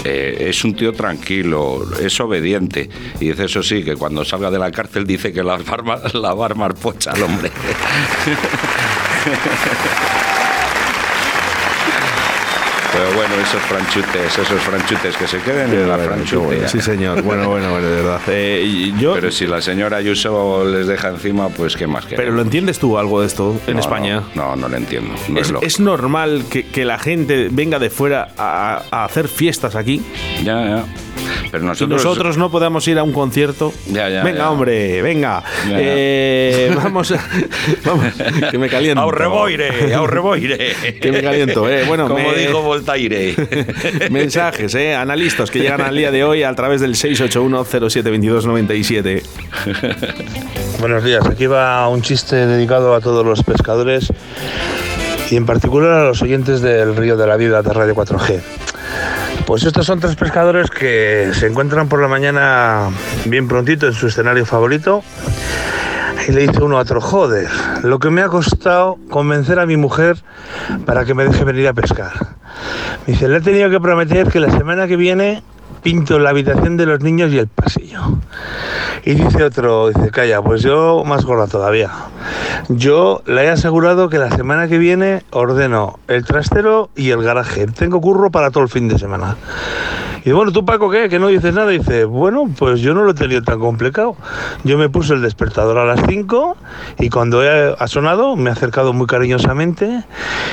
eh, 0.05 0.47
es 0.49 0.65
un 0.65 0.75
tío 0.75 0.93
tranquilo, 0.93 1.85
es 2.01 2.19
obediente. 2.21 2.89
Y 3.21 3.29
dice, 3.29 3.45
eso 3.45 3.63
sí, 3.63 3.83
que 3.83 3.97
cuando 3.97 4.25
salga 4.25 4.51
de 4.51 4.59
la 4.59 4.71
cárcel 4.71 5.07
dice 5.07 5.33
que 5.33 5.43
la 5.43 5.57
va 5.57 6.43
a 6.43 6.47
armar, 6.47 6.75
pocha 6.75 7.13
al 7.13 7.23
hombre. 7.23 7.51
Pero 12.99 13.13
bueno, 13.17 13.35
esos 13.41 13.63
franchutes, 13.63 14.39
esos 14.39 14.61
franchutes 14.61 15.17
que 15.17 15.27
se 15.29 15.39
queden 15.39 15.73
en 15.73 15.89
la 15.89 15.97
Bueno, 15.97 16.13
franchute. 16.15 16.47
bueno. 16.47 16.69
Sí, 16.69 16.81
señor. 16.81 17.23
Bueno, 17.23 17.49
bueno, 17.49 17.71
bueno, 17.71 17.87
de 17.87 17.95
verdad. 18.03 18.21
Eh, 18.29 18.93
yo, 18.99 19.15
Pero 19.15 19.31
si 19.31 19.47
la 19.47 19.61
señora 19.63 19.99
Ayuso 19.99 20.65
les 20.65 20.87
deja 20.89 21.09
encima, 21.09 21.49
pues 21.49 21.77
qué 21.77 21.87
más 21.87 22.05
que. 22.07 22.17
pero 22.17 22.33
¿lo 22.33 22.43
entiendes 22.43 22.79
tú 22.81 22.99
algo 22.99 23.21
de 23.21 23.27
esto 23.29 23.57
en 23.69 23.79
España? 23.79 24.23
No, 24.35 24.51
no, 24.51 24.57
no 24.57 24.69
lo 24.69 24.77
entiendo. 24.77 25.15
No 25.29 25.39
es, 25.41 25.47
¿Es, 25.47 25.53
lógico. 25.53 25.67
es 25.67 25.81
normal 25.81 26.45
que, 26.51 26.67
que 26.67 26.85
la 26.85 26.99
gente 26.99 27.49
venga 27.53 27.79
de 27.79 27.91
fuera 27.91 28.29
a, 28.37 28.83
a 28.91 29.05
hacer 29.05 29.29
fiestas 29.29 29.77
aquí 29.77 30.03
Ya, 30.43 30.65
ya. 30.65 30.85
Pero 31.51 31.65
y 31.65 31.67
nosotros. 31.67 32.05
nosotros 32.05 32.37
no 32.37 32.51
podamos 32.51 32.87
ir 32.89 32.99
a 32.99 33.03
un 33.03 33.13
concierto? 33.13 33.73
Ya, 33.91 34.09
ya, 34.09 34.23
venga, 34.23 34.39
ya. 34.39 34.51
hombre, 34.51 35.03
venga. 35.03 35.43
Ya. 35.69 35.77
Eh, 35.79 36.73
vamos, 36.77 37.11
a- 37.13 37.25
vamos, 37.85 38.07
que 38.51 38.59
me 38.59 38.69
caliento. 38.69 39.01
¡Au 39.01 39.11
reboire! 39.11 39.95
¡Au 39.95 40.07
reboire! 40.07 40.75
Que 41.01 41.13
me 41.13 41.23
caliento, 41.23 41.69
eh. 41.69 41.85
Bueno, 41.87 42.09
Como 42.09 42.29
me- 42.29 42.35
dijo 42.37 42.63
Voltaire. 42.63 43.35
Mensajes, 44.11 44.75
eh, 44.75 44.95
analistas 44.95 45.51
que 45.51 45.61
llegan 45.61 45.81
al 45.81 45.97
día 45.97 46.11
de 46.11 46.25
hoy 46.25 46.43
a 46.43 46.55
través 46.55 46.81
del 46.81 46.95
681-072297. 46.95 49.23
Buenos 50.81 51.05
días, 51.05 51.27
aquí 51.27 51.47
va 51.47 51.89
un 51.89 52.03
chiste 52.03 52.37
dedicado 52.47 52.95
a 52.95 53.01
todos 53.01 53.25
los 53.27 53.43
pescadores 53.43 54.13
y 55.31 55.37
en 55.37 55.45
particular 55.47 55.91
a 55.93 56.05
los 56.05 56.23
oyentes 56.23 56.61
del 56.63 56.97
Río 56.97 57.17
de 57.17 57.27
la 57.27 57.37
Vida 57.37 57.63
de 57.63 57.73
Radio 57.73 57.95
4G. 57.95 58.41
Pues 59.49 59.65
estos 59.65 59.87
son 59.87 59.99
tres 59.99 60.15
pescadores 60.15 60.69
que 60.71 61.31
se 61.33 61.47
encuentran 61.47 61.89
por 61.89 62.03
la 62.03 62.07
mañana 62.07 62.91
bien 63.25 63.49
prontito 63.49 63.87
en 63.87 63.95
su 63.95 64.09
escenario 64.09 64.45
favorito 64.45 65.03
y 66.29 66.33
le 66.33 66.43
dice 66.43 66.63
uno 66.63 66.77
a 66.77 66.83
otro, 66.83 67.01
joder, 67.01 67.49
lo 67.83 67.99
que 67.99 68.11
me 68.11 68.21
ha 68.21 68.29
costado 68.29 68.99
convencer 69.09 69.59
a 69.59 69.65
mi 69.65 69.79
mujer 69.79 70.19
para 70.85 71.07
que 71.07 71.15
me 71.15 71.25
deje 71.25 71.45
venir 71.45 71.67
a 71.67 71.73
pescar. 71.73 72.13
Me 73.07 73.15
dice, 73.15 73.27
le 73.27 73.39
he 73.39 73.41
tenido 73.41 73.71
que 73.71 73.81
prometer 73.81 74.29
que 74.29 74.39
la 74.39 74.51
semana 74.51 74.87
que 74.87 74.97
viene 74.97 75.43
pinto 75.83 76.19
la 76.19 76.29
habitación 76.29 76.77
de 76.77 76.85
los 76.85 77.01
niños 77.01 77.33
y 77.33 77.39
el 77.39 77.49
pasillo. 77.49 78.19
Y 79.09 79.15
dice 79.15 79.43
otro, 79.43 79.89
dice, 79.89 80.11
calla, 80.11 80.43
pues 80.43 80.61
yo 80.61 81.03
más 81.03 81.25
gorda 81.25 81.47
todavía. 81.47 81.91
Yo 82.69 83.23
le 83.25 83.45
he 83.45 83.49
asegurado 83.49 84.11
que 84.11 84.19
la 84.19 84.31
semana 84.31 84.69
que 84.69 84.77
viene 84.77 85.23
ordeno 85.31 85.99
el 86.09 86.27
trastero 86.27 86.91
y 86.95 87.09
el 87.09 87.23
garaje. 87.23 87.67
Tengo 87.69 88.03
curro 88.03 88.31
para 88.31 88.51
todo 88.51 88.65
el 88.65 88.69
fin 88.69 88.87
de 88.87 88.99
semana. 88.99 89.39
Y 90.27 90.33
bueno, 90.33 90.53
¿tú 90.53 90.67
Paco 90.67 90.91
qué? 90.91 91.09
Que 91.09 91.19
no 91.19 91.29
dices 91.29 91.55
nada. 91.55 91.71
Dice, 91.71 92.05
bueno, 92.05 92.51
pues 92.59 92.83
yo 92.83 92.93
no 92.93 93.03
lo 93.03 93.13
he 93.13 93.15
tenido 93.15 93.43
tan 93.43 93.59
complicado. 93.59 94.15
Yo 94.65 94.77
me 94.77 94.91
puse 94.91 95.15
el 95.15 95.23
despertador 95.23 95.79
a 95.79 95.87
las 95.87 96.01
5 96.07 96.59
y 96.99 97.09
cuando 97.09 97.41
ha 97.41 97.89
sonado 97.89 98.37
me 98.37 98.51
he 98.51 98.53
acercado 98.53 98.93
muy 98.93 99.07
cariñosamente 99.07 100.05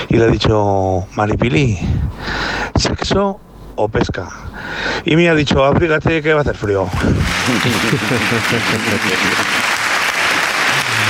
y 0.08 0.16
le 0.16 0.28
he 0.28 0.32
dicho, 0.32 1.06
Maripili, 1.18 1.78
¿sexo 2.76 3.42
o 3.76 3.88
pesca? 3.88 4.30
Y 5.06 5.16
me 5.16 5.30
ha 5.30 5.36
dicho, 5.36 5.64
abrígate 5.64 6.22
que 6.22 6.34
va 6.34 6.40
a 6.40 6.42
hacer 6.42 6.56
frío. 6.56 6.88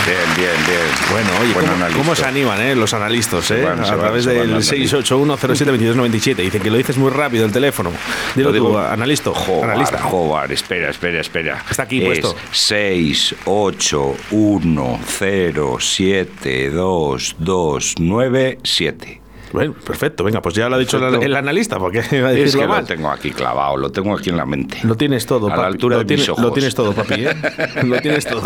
Bien, 0.06 0.18
bien, 0.38 0.56
bien. 0.68 0.82
Bueno, 1.12 1.30
oye, 1.42 1.54
Buen 1.54 1.94
¿cómo, 1.94 2.14
se 2.14 2.26
animan 2.26 2.62
eh, 2.62 2.76
los 2.76 2.94
analistas? 2.94 3.50
Eh? 3.50 3.62
se 3.62 3.66
a 3.66 3.74
van, 3.74 3.82
través 3.82 4.26
van 4.28 4.36
del 4.36 4.50
analizando. 4.52 5.00
681072297. 5.00 6.36
Dicen 6.36 6.62
que 6.62 6.70
lo 6.70 6.78
dices 6.78 6.98
muy 6.98 7.10
rápido 7.10 7.44
el 7.44 7.52
teléfono. 7.52 7.92
Dilo 8.36 8.50
Lo 8.50 8.54
digo- 8.54 8.72
tú, 8.74 8.78
analista. 8.78 9.32
Jobar, 9.32 9.72
analista. 9.72 9.98
Jobar, 10.04 10.52
espera, 10.52 10.92
espera, 10.92 11.22
espera. 11.22 11.66
Está 11.68 11.84
aquí 11.84 12.02
es 12.04 12.06
puesto. 12.06 12.36
6, 12.52 13.36
8, 13.46 14.16
1, 14.30 15.00
0, 15.08 15.78
7, 15.80 16.70
2, 16.70 17.36
2, 17.40 17.96
9, 17.98 18.60
7. 18.62 19.22
Bueno, 19.52 19.74
perfecto. 19.74 20.24
Venga, 20.24 20.42
pues 20.42 20.56
ya 20.56 20.70
lo 20.70 20.76
ha 20.76 20.80
dicho 20.80 20.98
el, 20.98 21.36
analista, 21.36 21.78
porque 21.78 22.04
iba 22.12 22.30
a 22.30 22.34
Es 22.34 22.56
que 22.56 22.66
lo 22.66 22.84
tengo 22.84 23.10
aquí 23.10 23.32
clavado, 23.32 23.78
lo 23.78 23.92
tengo 23.92 24.16
aquí 24.18 24.30
en 24.30 24.38
la 24.38 24.46
mente. 24.46 24.78
Lo 24.84 24.96
tienes 24.96 25.26
todo, 25.26 25.52
A 25.52 25.58
la 25.58 25.68
altura 25.68 25.96
lo, 25.96 26.00
de 26.00 26.06
tienes, 26.06 26.24
mis 26.24 26.30
ojos. 26.30 26.44
lo 26.44 26.52
tienes 26.52 26.76
todo, 26.76 26.94
papi. 26.94 27.26
¿eh? 27.26 27.36
lo 27.84 28.02
tienes 28.02 28.26
todo. 28.26 28.44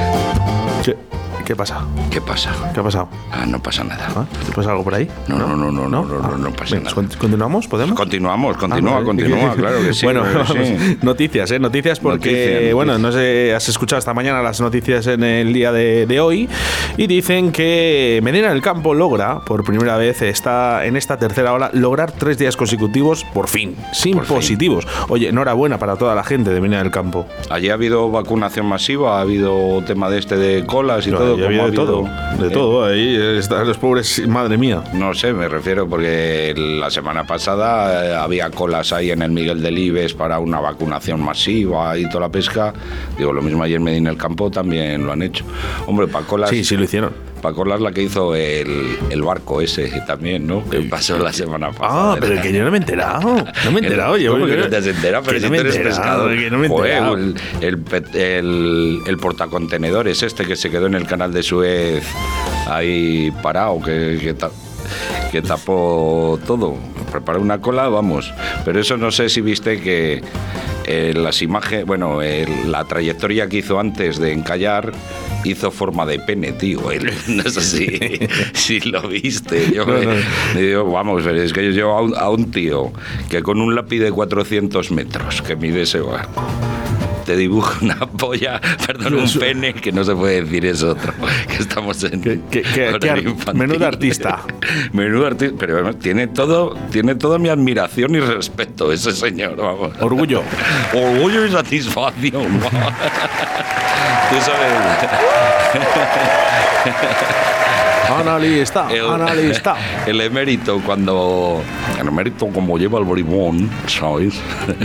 ¿Qué, 1.50 1.54
¿Qué 1.54 1.56
pasa? 1.56 1.84
¿Qué 2.12 2.20
pasa? 2.20 2.52
¿Qué 2.72 2.78
ha 2.78 2.82
pasado? 2.84 3.08
Ah, 3.32 3.44
no 3.44 3.60
pasa 3.60 3.82
nada. 3.82 4.06
¿Ah? 4.14 4.24
¿Te 4.46 4.52
pasa 4.52 4.70
algo 4.70 4.84
por 4.84 4.94
ahí? 4.94 5.08
No, 5.26 5.36
no, 5.36 5.48
no, 5.56 5.72
no, 5.72 5.88
no, 5.88 6.04
no, 6.04 6.20
no, 6.20 6.38
no 6.38 6.50
pasa 6.52 6.76
nada. 6.76 6.94
con- 6.94 7.08
¿Continuamos? 7.08 7.66
¿Podemos? 7.66 7.96
Continuamos, 7.98 8.56
continúa, 8.56 8.98
Ah, 8.98 9.04
continúa, 9.04 9.54
claro 9.56 9.80
que 9.82 9.92
sí. 9.92 10.06
Bueno, 10.06 10.22
vamos, 10.22 10.48
sí. 10.52 10.98
noticias, 11.02 11.50
¿eh? 11.50 11.58
Noticias 11.58 11.98
porque, 11.98 12.30
Noticias, 12.30 12.52
noticias. 12.52 12.74
bueno, 12.74 12.98
no 12.98 13.10
sé, 13.10 13.52
has 13.52 13.68
escuchado 13.68 13.98
esta 13.98 14.14
mañana 14.14 14.40
las 14.42 14.60
noticias 14.60 15.08
en 15.08 15.24
el 15.24 15.52
día 15.52 15.72
de, 15.72 16.06
de 16.06 16.20
hoy 16.20 16.48
y 17.00 17.06
dicen 17.06 17.50
que 17.50 18.20
Medina 18.22 18.50
del 18.50 18.60
Campo 18.60 18.92
logra, 18.92 19.40
por 19.40 19.64
primera 19.64 19.96
vez, 19.96 20.20
está 20.20 20.84
en 20.84 20.96
esta 20.98 21.16
tercera 21.16 21.54
ola, 21.54 21.70
lograr 21.72 22.12
tres 22.12 22.36
días 22.36 22.58
consecutivos, 22.58 23.24
por 23.32 23.48
fin, 23.48 23.74
sin 23.92 24.16
Por 24.16 24.26
fin. 24.26 24.36
positivos. 24.36 24.86
Oye, 25.08 25.28
enhorabuena 25.30 25.78
para 25.78 25.96
toda 25.96 26.14
la 26.14 26.22
gente 26.24 26.50
de 26.50 26.60
Medina 26.60 26.82
del 26.82 26.90
Campo. 26.90 27.24
Allí 27.48 27.70
ha 27.70 27.72
habido 27.72 28.10
vacunación 28.10 28.66
masiva, 28.66 29.16
ha 29.16 29.22
habido 29.22 29.82
tema 29.86 30.10
de 30.10 30.18
este 30.18 30.36
de 30.36 30.66
colas 30.66 31.06
y 31.06 31.10
No, 31.10 31.16
todo. 31.16 31.32
había 31.46 31.46
como 31.46 31.70
de 31.70 31.72
ha 31.72 31.74
todo, 31.74 31.96
habido- 32.06 32.38
de 32.42 32.46
¿eh? 32.46 32.50
todo, 32.50 32.84
ahí 32.84 33.16
están 33.38 33.66
los 33.66 33.78
pobres, 33.78 34.28
madre 34.28 34.58
mía. 34.58 34.82
No 34.92 35.14
sé, 35.14 35.32
me 35.32 35.48
refiero 35.48 35.88
porque 35.88 36.52
la 36.54 36.90
semana 36.90 37.24
pasada 37.26 38.04
eh, 38.10 38.14
había 38.14 38.50
colas 38.50 38.92
ahí 38.92 39.10
en 39.10 39.22
el 39.22 39.30
Miguel 39.30 39.62
Delibes 39.62 40.12
para 40.12 40.38
una 40.38 40.60
vacunación 40.60 41.22
masiva 41.24 41.96
y 41.96 42.06
toda 42.10 42.20
la 42.26 42.28
pesca. 42.28 42.74
Digo, 43.16 43.32
lo 43.32 43.40
mismo 43.40 43.62
ayer 43.62 43.78
en 43.78 43.84
Medina 43.84 44.10
del 44.10 44.18
Campo 44.18 44.50
también 44.50 45.06
lo 45.06 45.12
han 45.12 45.22
hecho. 45.22 45.46
Hombre, 45.86 46.06
para 46.06 46.26
colas, 46.26 46.50
Sí, 46.50 46.62
sí 46.62 46.76
lo 46.76 46.89
hicieron. 46.90 47.12
para 47.40 47.54
colas 47.54 47.80
la 47.80 47.90
que 47.92 48.02
hizo 48.02 48.34
el, 48.34 48.98
el 49.10 49.22
barco 49.22 49.60
ese 49.62 49.90
también, 50.06 50.46
¿no? 50.46 50.68
Que 50.68 50.80
pasó 50.82 51.18
la 51.18 51.32
semana 51.32 51.70
pasada. 51.72 52.12
Ah, 52.12 52.16
pero 52.20 52.40
que 52.42 52.52
yo 52.52 52.62
no 52.64 52.70
me 52.70 52.76
he 52.76 52.80
enterado. 52.80 53.20
No 53.64 53.70
me 53.72 53.80
he 53.80 53.82
enterado. 53.84 54.18
yo- 54.18 54.32
¿Cómo 54.32 54.44
que 54.46 54.56
no 54.58 54.68
te 54.68 54.76
has 54.76 54.86
enterado? 54.86 55.24
Pero 55.24 55.38
si 55.38 55.44
no 55.46 55.50
me 55.50 55.56
tú 55.58 55.64
he 55.64 55.66
eres 55.68 55.76
enterado, 55.76 55.98
pescador. 56.28 56.36
que 56.38 56.50
no 56.50 56.58
me 56.58 56.66
he 56.66 56.68
Joder, 56.68 56.92
enterado. 56.92 57.16
el, 57.16 57.34
el, 57.62 58.20
el, 58.20 58.98
el 59.06 59.16
portacontenedores 59.16 60.22
este 60.22 60.44
que 60.44 60.54
se 60.56 60.70
quedó 60.70 60.86
en 60.86 60.94
el 60.94 61.06
canal 61.06 61.32
de 61.32 61.42
Suez 61.42 62.04
ahí 62.68 63.32
parado, 63.42 63.80
que, 63.80 64.18
que, 64.20 64.34
ta- 64.34 64.50
que 65.32 65.40
tapó 65.40 66.38
todo. 66.46 66.76
Preparó 67.10 67.40
una 67.40 67.60
cola, 67.60 67.88
vamos. 67.88 68.32
Pero 68.64 68.80
eso 68.80 68.96
no 68.96 69.10
sé 69.10 69.28
si 69.30 69.40
viste 69.40 69.80
que 69.80 70.22
eh, 70.84 71.12
las 71.16 71.40
imágenes, 71.42 71.86
bueno, 71.86 72.20
el- 72.20 72.70
la 72.70 72.84
trayectoria 72.84 73.48
que 73.48 73.58
hizo 73.58 73.80
antes 73.80 74.18
de 74.18 74.32
encallar 74.32 74.92
hizo 75.44 75.70
forma 75.70 76.06
de 76.06 76.18
pene, 76.18 76.52
tío. 76.52 76.90
Él, 76.90 77.10
no 77.28 77.42
sé 77.44 77.60
si, 77.60 78.18
si 78.52 78.80
lo 78.80 79.02
viste. 79.08 79.72
Yo, 79.74 79.86
me- 79.86 80.60
digo, 80.60 80.90
vamos, 80.90 81.24
es 81.26 81.52
que 81.52 81.64
yo 81.64 81.70
llevo 81.70 81.92
a 81.96 82.02
un, 82.02 82.16
a 82.16 82.28
un 82.30 82.50
tío 82.50 82.92
que 83.28 83.42
con 83.42 83.60
un 83.60 83.74
lápiz 83.74 84.00
de 84.00 84.10
400 84.12 84.90
metros 84.90 85.42
que 85.42 85.56
mide 85.56 85.82
ese 85.82 86.00
barco 86.00 86.42
te 87.30 87.36
dibuja 87.36 87.78
una 87.80 87.94
polla, 88.06 88.60
perdón, 88.86 89.14
un 89.14 89.32
pene, 89.38 89.72
que 89.72 89.92
no 89.92 90.02
se 90.02 90.16
puede 90.16 90.42
decir 90.42 90.66
eso 90.66 90.90
otro, 90.90 91.12
que 91.48 91.62
estamos 91.62 92.02
en 92.02 92.20
que 92.50 92.88
ar- 93.08 93.18
infantil. 93.18 93.54
menudo 93.54 93.86
artista. 93.86 94.40
menudo 94.92 95.28
artista, 95.28 95.54
pero 95.56 95.94
tiene 95.94 96.26
todo, 96.26 96.74
tiene 96.90 97.14
toda 97.14 97.38
mi 97.38 97.48
admiración 97.48 98.16
y 98.16 98.20
respeto 98.20 98.90
ese 98.92 99.12
señor, 99.12 99.54
vamos. 99.54 99.92
Orgullo. 100.00 100.42
Orgullo 100.92 101.46
y 101.46 101.52
satisfacción. 101.52 102.58
Tú 104.30 104.36
sabes. 104.40 104.72
Analista, 108.18 108.88
El, 108.92 109.06
analista. 109.08 109.76
el 110.06 110.20
emérito, 110.20 110.80
cuando. 110.84 111.62
El 112.00 112.08
emérito, 112.08 112.46
como 112.48 112.78
lleva 112.78 112.98
el 112.98 113.04
bribón, 113.04 113.70
¿sabes? 113.86 114.34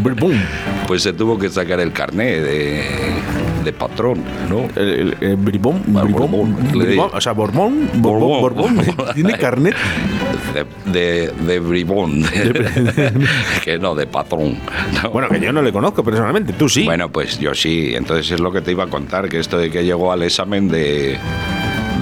Bum. 0.01 0.33
Pues 0.87 1.01
se 1.01 1.13
tuvo 1.13 1.39
que 1.39 1.49
sacar 1.49 1.79
el 1.79 1.91
carné 1.91 2.39
de, 2.41 2.83
de 3.63 3.73
patrón, 3.73 4.23
¿no? 4.47 4.67
El, 4.79 4.87
el- 4.99 5.17
el 5.19 5.35
bribón, 5.35 5.81
bribón, 5.87 6.55
bribón, 6.71 7.09
o 7.11 7.19
sea, 7.19 7.31
Borbón, 7.31 7.89
Borbón, 7.95 8.41
Borbón. 8.41 8.75
Borbón, 8.75 9.07
tiene 9.15 9.33
carnet. 9.35 9.75
De, 10.53 10.91
de, 10.91 11.31
de 11.31 11.59
bribón. 11.59 12.23
que 13.63 13.79
no, 13.79 13.95
de 13.95 14.05
patrón. 14.05 14.59
¿no? 15.01 15.09
Bueno, 15.09 15.27
que 15.29 15.39
yo 15.39 15.51
no 15.51 15.63
le 15.63 15.71
conozco 15.73 16.03
personalmente, 16.03 16.53
tú 16.53 16.69
sí. 16.69 16.83
Bueno, 16.85 17.09
pues 17.11 17.39
yo 17.39 17.55
sí. 17.55 17.93
Entonces 17.95 18.29
es 18.31 18.39
lo 18.39 18.51
que 18.51 18.61
te 18.61 18.69
iba 18.71 18.83
a 18.83 18.87
contar, 18.87 19.27
que 19.27 19.39
esto 19.39 19.57
de 19.57 19.71
que 19.71 19.83
llegó 19.83 20.11
al 20.11 20.21
examen 20.21 20.67
de, 20.67 21.17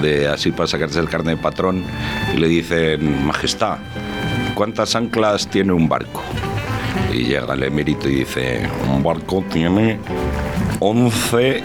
de 0.04 0.28
así 0.28 0.52
para 0.52 0.66
sacarse 0.66 1.00
el 1.00 1.08
carnet 1.08 1.36
de 1.36 1.42
patrón 1.42 1.82
y 2.34 2.36
le 2.36 2.46
dicen, 2.46 3.26
Majestad, 3.26 3.78
¿cuántas 4.54 4.94
anclas 4.94 5.48
tiene 5.48 5.72
un 5.72 5.88
barco? 5.88 6.22
Y 7.12 7.24
llega 7.24 7.54
el 7.54 7.62
emérito 7.62 8.08
y 8.08 8.16
dice, 8.16 8.68
un 8.92 9.02
barco 9.02 9.42
tiene 9.50 9.98
11 10.80 11.62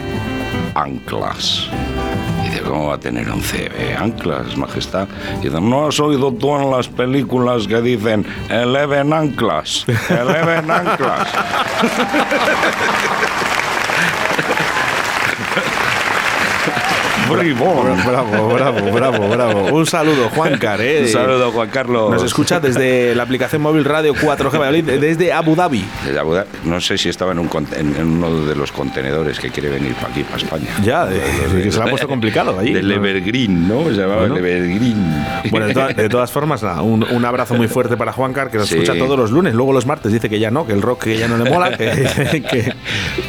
anclas. 0.76 1.68
Y 2.46 2.50
dice, 2.50 2.62
¿cómo 2.62 2.88
va 2.88 2.96
a 2.96 3.00
tener 3.00 3.30
11 3.30 3.96
anclas, 3.98 4.56
majestad? 4.56 5.08
Y 5.42 5.50
dice, 5.50 5.60
¿no 5.60 5.88
has 5.88 6.00
oído 6.00 6.32
tú 6.32 6.56
en 6.56 6.72
las 6.72 6.88
películas 6.88 7.68
que 7.68 7.82
dicen 7.82 8.26
11 8.50 9.14
anclas? 9.14 9.86
11 9.88 10.72
anclas. 10.72 11.28
Bravo, 17.30 18.50
bravo, 18.56 18.92
bravo, 18.92 19.30
bravo. 19.30 19.62
Un 19.76 19.86
saludo, 19.86 20.30
Juancar, 20.30 20.82
¿eh? 20.82 21.02
Un 21.04 21.08
saludo, 21.10 21.52
Juan 21.52 21.70
Carlos. 21.70 22.12
Nos 22.12 22.24
escucha 22.24 22.60
desde 22.60 23.14
la 23.16 23.24
aplicación 23.24 23.62
móvil 23.62 23.86
Radio 23.86 24.14
4G 24.16 24.52
Valladolid, 24.58 24.84
desde 25.00 25.32
Abu 25.32 25.56
Dhabi. 25.56 25.86
Desde 26.06 26.20
Abu 26.20 26.34
Dhabi. 26.34 26.48
No 26.64 26.82
sé 26.82 26.98
si 26.98 27.10
estaba 27.10 27.32
en, 27.32 27.40
un, 27.40 27.50
uno 28.02 28.46
de 28.46 28.56
los 28.56 28.72
contenedores 28.72 29.40
que 29.40 29.50
quiere 29.50 29.70
venir 29.70 29.94
para 29.96 30.08
aquí, 30.10 30.24
para 30.24 30.38
España. 30.38 30.68
Ya, 30.84 31.06
de- 31.06 31.20
de 31.20 31.64
que 31.64 31.72
se 31.72 31.78
lo 31.80 31.86
ha 31.86 31.90
puesto 31.90 32.08
complicado 32.08 32.58
allí. 32.60 32.74
Del. 32.74 32.92
Evergreen, 32.92 33.68
¿no? 33.68 33.84
Se 33.86 33.92
llamaba 33.92 34.22
Bueno. 34.22 34.38
el 34.38 34.46
Evergreen. 34.46 35.26
Bueno, 35.52 35.68
de, 35.68 35.74
todas- 35.74 35.96
de 35.96 36.10
todas 36.10 36.32
formas, 36.32 36.64
nada, 36.64 36.82
un, 36.82 37.04
un 37.04 37.26
abrazo 37.26 37.54
muy 37.54 37.68
fuerte 37.68 37.96
para 37.96 38.12
Juancar, 38.12 38.50
que 38.50 38.58
nos 38.58 38.68
Sí. 38.68 38.76
escucha 38.76 38.98
todos 38.98 39.18
los 39.18 39.32
lunes. 39.32 39.54
Luego 39.54 39.72
los 39.74 39.86
martes 39.86 40.12
dice 40.12 40.30
que 40.30 40.40
ya 40.40 40.50
no, 40.52 40.66
que 40.66 40.74
el 40.74 40.82
rock 40.82 41.04
que 41.04 41.18
ya 41.18 41.28
no 41.28 41.38
le 41.38 41.50
mola, 41.50 41.78
que, 41.78 41.86
que- 42.52 42.74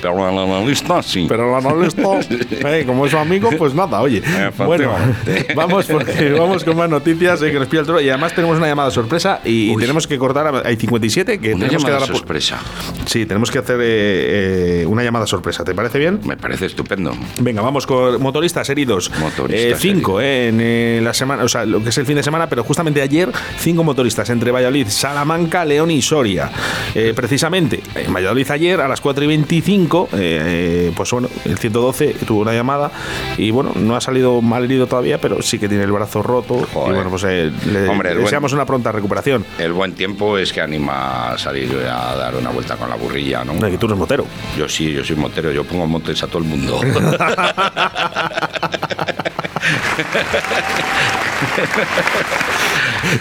Pero 0.01 0.29
el 0.29 0.39
analista 0.39 1.03
sí. 1.03 1.27
pero 1.29 1.59
el 1.59 1.67
analista, 1.67 2.03
eh, 2.79 2.85
como 2.87 3.05
es 3.07 3.13
su 3.13 3.19
amigo, 3.19 3.51
pues 3.59 3.75
nada, 3.75 3.90
oye. 3.99 4.23
Bueno, 4.57 4.93
Efectivamente. 4.95 5.55
vamos, 5.55 5.87
porque 5.87 6.31
vamos 6.39 6.65
con 6.65 6.77
más 6.77 6.89
noticias 6.91 7.43
eh, 7.43 7.51
que 7.51 7.59
nos 7.59 7.69
pilla 7.69 7.81
el 7.81 7.87
toro. 7.87 8.01
Y 8.01 8.09
además 8.09 8.35
tenemos 8.35 8.57
una 8.59 8.67
llamada 8.67 8.91
sorpresa 8.91 9.41
y 9.45 9.71
Uy. 9.75 9.81
tenemos 9.81 10.07
que 10.07 10.19
cortar. 10.19 10.47
a- 10.47 10.63
Hay 10.69 10.77
57 10.77 11.39
que 11.41 11.55
Una 11.55 11.65
tenemos 11.67 11.85
que 11.85 11.91
dar 11.91 12.03
a 12.03 12.07
pu- 12.07 12.13
sorpresa. 12.17 12.59
Sí, 13.07 13.27
tenemos 13.27 13.51
que 13.51 13.59
hacer 13.59 13.77
eh, 13.81 14.83
eh, 14.83 14.87
una 14.87 15.03
llamada 15.03 15.27
sorpresa. 15.27 15.65
¿Te 15.65 15.75
parece 15.75 15.99
bien? 15.99 16.21
Me 16.25 16.37
parece 16.37 16.67
estupendo. 16.67 17.13
Venga, 17.41 17.63
vamos 17.63 17.87
con 17.87 18.21
motoristas 18.23 18.69
heridos. 18.71 19.11
Motoristas 19.19 19.73
Eh, 19.73 19.77
cinco 19.81 20.21
eh, 20.21 20.49
en 20.49 20.59
eh, 20.61 21.01
la 21.03 21.15
semana, 21.15 21.45
o 21.45 21.49
sea, 21.49 21.65
lo 21.65 21.83
que 21.83 21.89
es 21.89 21.99
el 21.99 22.07
fin 22.07 22.17
de 22.17 22.23
semana, 22.23 22.49
pero 22.49 22.63
justamente 22.65 23.03
ayer 23.03 23.31
cinco 23.59 23.83
motoristas 23.85 24.29
entre 24.31 24.51
Valladolid, 24.51 24.87
Salamanca, 24.89 25.65
León 25.65 25.91
y 25.91 26.03
Soria. 26.03 26.51
Eh, 26.95 27.13
precisamente 27.15 27.81
en 27.95 28.13
Valladolid 28.13 28.51
ayer 28.51 28.81
a 28.81 28.89
las 28.89 29.01
4 29.01 29.25
y 29.25 29.27
25, 29.29 30.09
eh, 30.13 30.17
eh, 30.19 30.93
pues 30.95 31.11
bueno, 31.11 31.29
el 31.45 31.59
112 31.59 32.17
tuvo 32.27 32.41
una 32.43 32.53
llamada 32.53 32.91
y 33.39 33.51
bueno, 33.51 33.73
no 33.81 33.97
ha 33.97 34.01
salido 34.01 34.41
mal 34.43 34.65
herido 34.65 34.87
todavía, 34.87 35.21
pero 35.21 35.43
sí 35.43 35.59
que 35.59 35.69
tiene 35.69 35.85
el 35.85 35.93
brazo 35.93 36.23
roto 36.23 36.67
Joder. 36.73 36.93
y 36.93 36.95
bueno, 36.95 37.11
pues 37.11 37.25
eh, 37.25 37.51
le 37.73 37.89
Hombre, 37.89 38.11
buen- 38.13 38.25
deseamos 38.25 38.53
una 38.53 38.65
pronta 38.65 38.93
recuperación. 38.93 39.45
El 39.59 39.73
buen 39.73 39.95
tiempo 39.95 40.39
es 40.39 40.53
que 40.53 40.61
anima 40.61 41.33
a 41.33 41.39
salir 41.39 41.71
a 41.91 42.15
dar 42.17 42.35
una 42.37 42.51
vuelta 42.51 42.77
con 42.77 42.89
la 42.91 42.97
burrilla, 42.97 43.45
¿no? 43.45 43.55
No, 43.55 43.71
que 43.71 43.79
tú 43.79 43.87
eres 43.87 43.99
motero. 43.99 44.25
Yo 44.57 44.69
sí, 44.69 44.93
yo 44.93 45.05
soy 45.05 45.17
motero, 45.17 45.51
yo 45.53 45.65
pongo 45.65 45.87
montes 45.87 46.23
a 46.23 46.27
todo 46.27 46.39
el 46.39 46.45
mundo. 46.45 46.81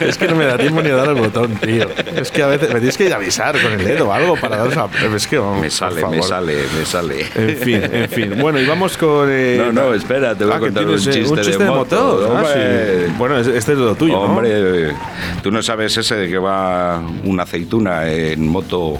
es 0.01 0.17
que 0.17 0.27
no 0.27 0.35
me 0.35 0.45
da 0.45 0.57
tiempo 0.57 0.81
ni 0.81 0.89
a 0.89 0.95
dar 0.95 1.09
el 1.09 1.15
botón, 1.15 1.55
tío. 1.55 1.87
Es 2.15 2.31
que 2.31 2.43
a 2.43 2.47
veces 2.47 2.69
me 2.69 2.79
tienes 2.79 2.97
que 2.97 3.05
ir 3.05 3.13
a 3.13 3.17
avisar 3.17 3.59
con 3.61 3.71
el 3.73 3.83
dedo 3.83 4.09
o 4.09 4.11
algo 4.13 4.35
para 4.35 4.57
dar 4.57 4.67
esa... 4.67 4.87
Es 5.15 5.27
que, 5.27 5.39
Me 5.39 5.69
sale, 5.69 6.05
me 6.07 6.21
sale, 6.21 6.57
me 6.77 6.85
sale. 6.85 7.25
En 7.35 7.57
fin, 7.57 7.81
en 7.91 8.09
fin. 8.09 8.35
Bueno, 8.39 8.59
y 8.59 8.65
vamos 8.65 8.97
con. 8.97 9.27
eh, 9.31 9.57
No, 9.57 9.71
no, 9.71 9.93
espera, 9.93 10.35
te 10.35 10.43
voy 10.45 10.53
a 10.53 10.57
ah, 10.57 10.59
contar 10.59 10.85
un 10.85 10.95
eh, 10.95 10.99
chiste, 10.99 11.57
de, 11.57 11.65
moto. 11.65 12.33
Ah, 12.35 12.43
sí. 12.53 13.13
Bueno, 13.17 13.37
es- 13.39 13.47
este 13.47 13.73
es 13.73 13.77
lo 13.77 13.95
tuyo. 13.95 14.13
¿no? 14.13 14.21
Hombre, 14.21 14.93
tú 15.41 15.51
no 15.51 15.61
sabes 15.63 15.95
ese 15.97 16.15
de 16.15 16.29
que 16.29 16.37
va 16.37 17.01
una 17.23 17.43
aceituna 17.43 18.07
en 18.11 18.47
moto 18.47 18.97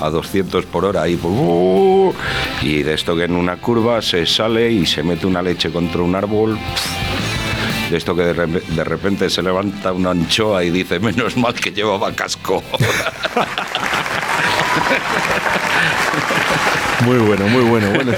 a 0.00 0.10
200 0.10 0.66
por 0.66 0.84
hora 0.84 1.08
y, 1.08 1.16
de 2.82 2.94
esto 2.94 3.16
que 3.16 3.24
en 3.24 3.36
una 3.36 3.56
curva 3.56 4.02
se 4.02 4.26
sale 4.26 4.70
y 4.70 4.86
se 4.86 5.02
mete 5.02 5.26
una 5.26 5.42
leche 5.42 5.70
contra 5.70 6.02
un 6.02 6.14
árbol. 6.14 6.58
De 7.90 7.96
esto 7.96 8.14
que 8.16 8.22
de 8.22 8.84
repente 8.84 9.28
se 9.28 9.42
levanta 9.42 9.92
una 9.92 10.10
anchoa 10.10 10.64
y 10.64 10.70
dice, 10.70 10.98
menos 10.98 11.36
mal 11.36 11.54
que 11.54 11.70
llevaba 11.70 12.12
casco. 12.12 12.62
Muy 17.04 17.18
bueno, 17.18 17.46
muy 17.48 17.62
bueno, 17.64 17.90
bueno. 17.94 18.12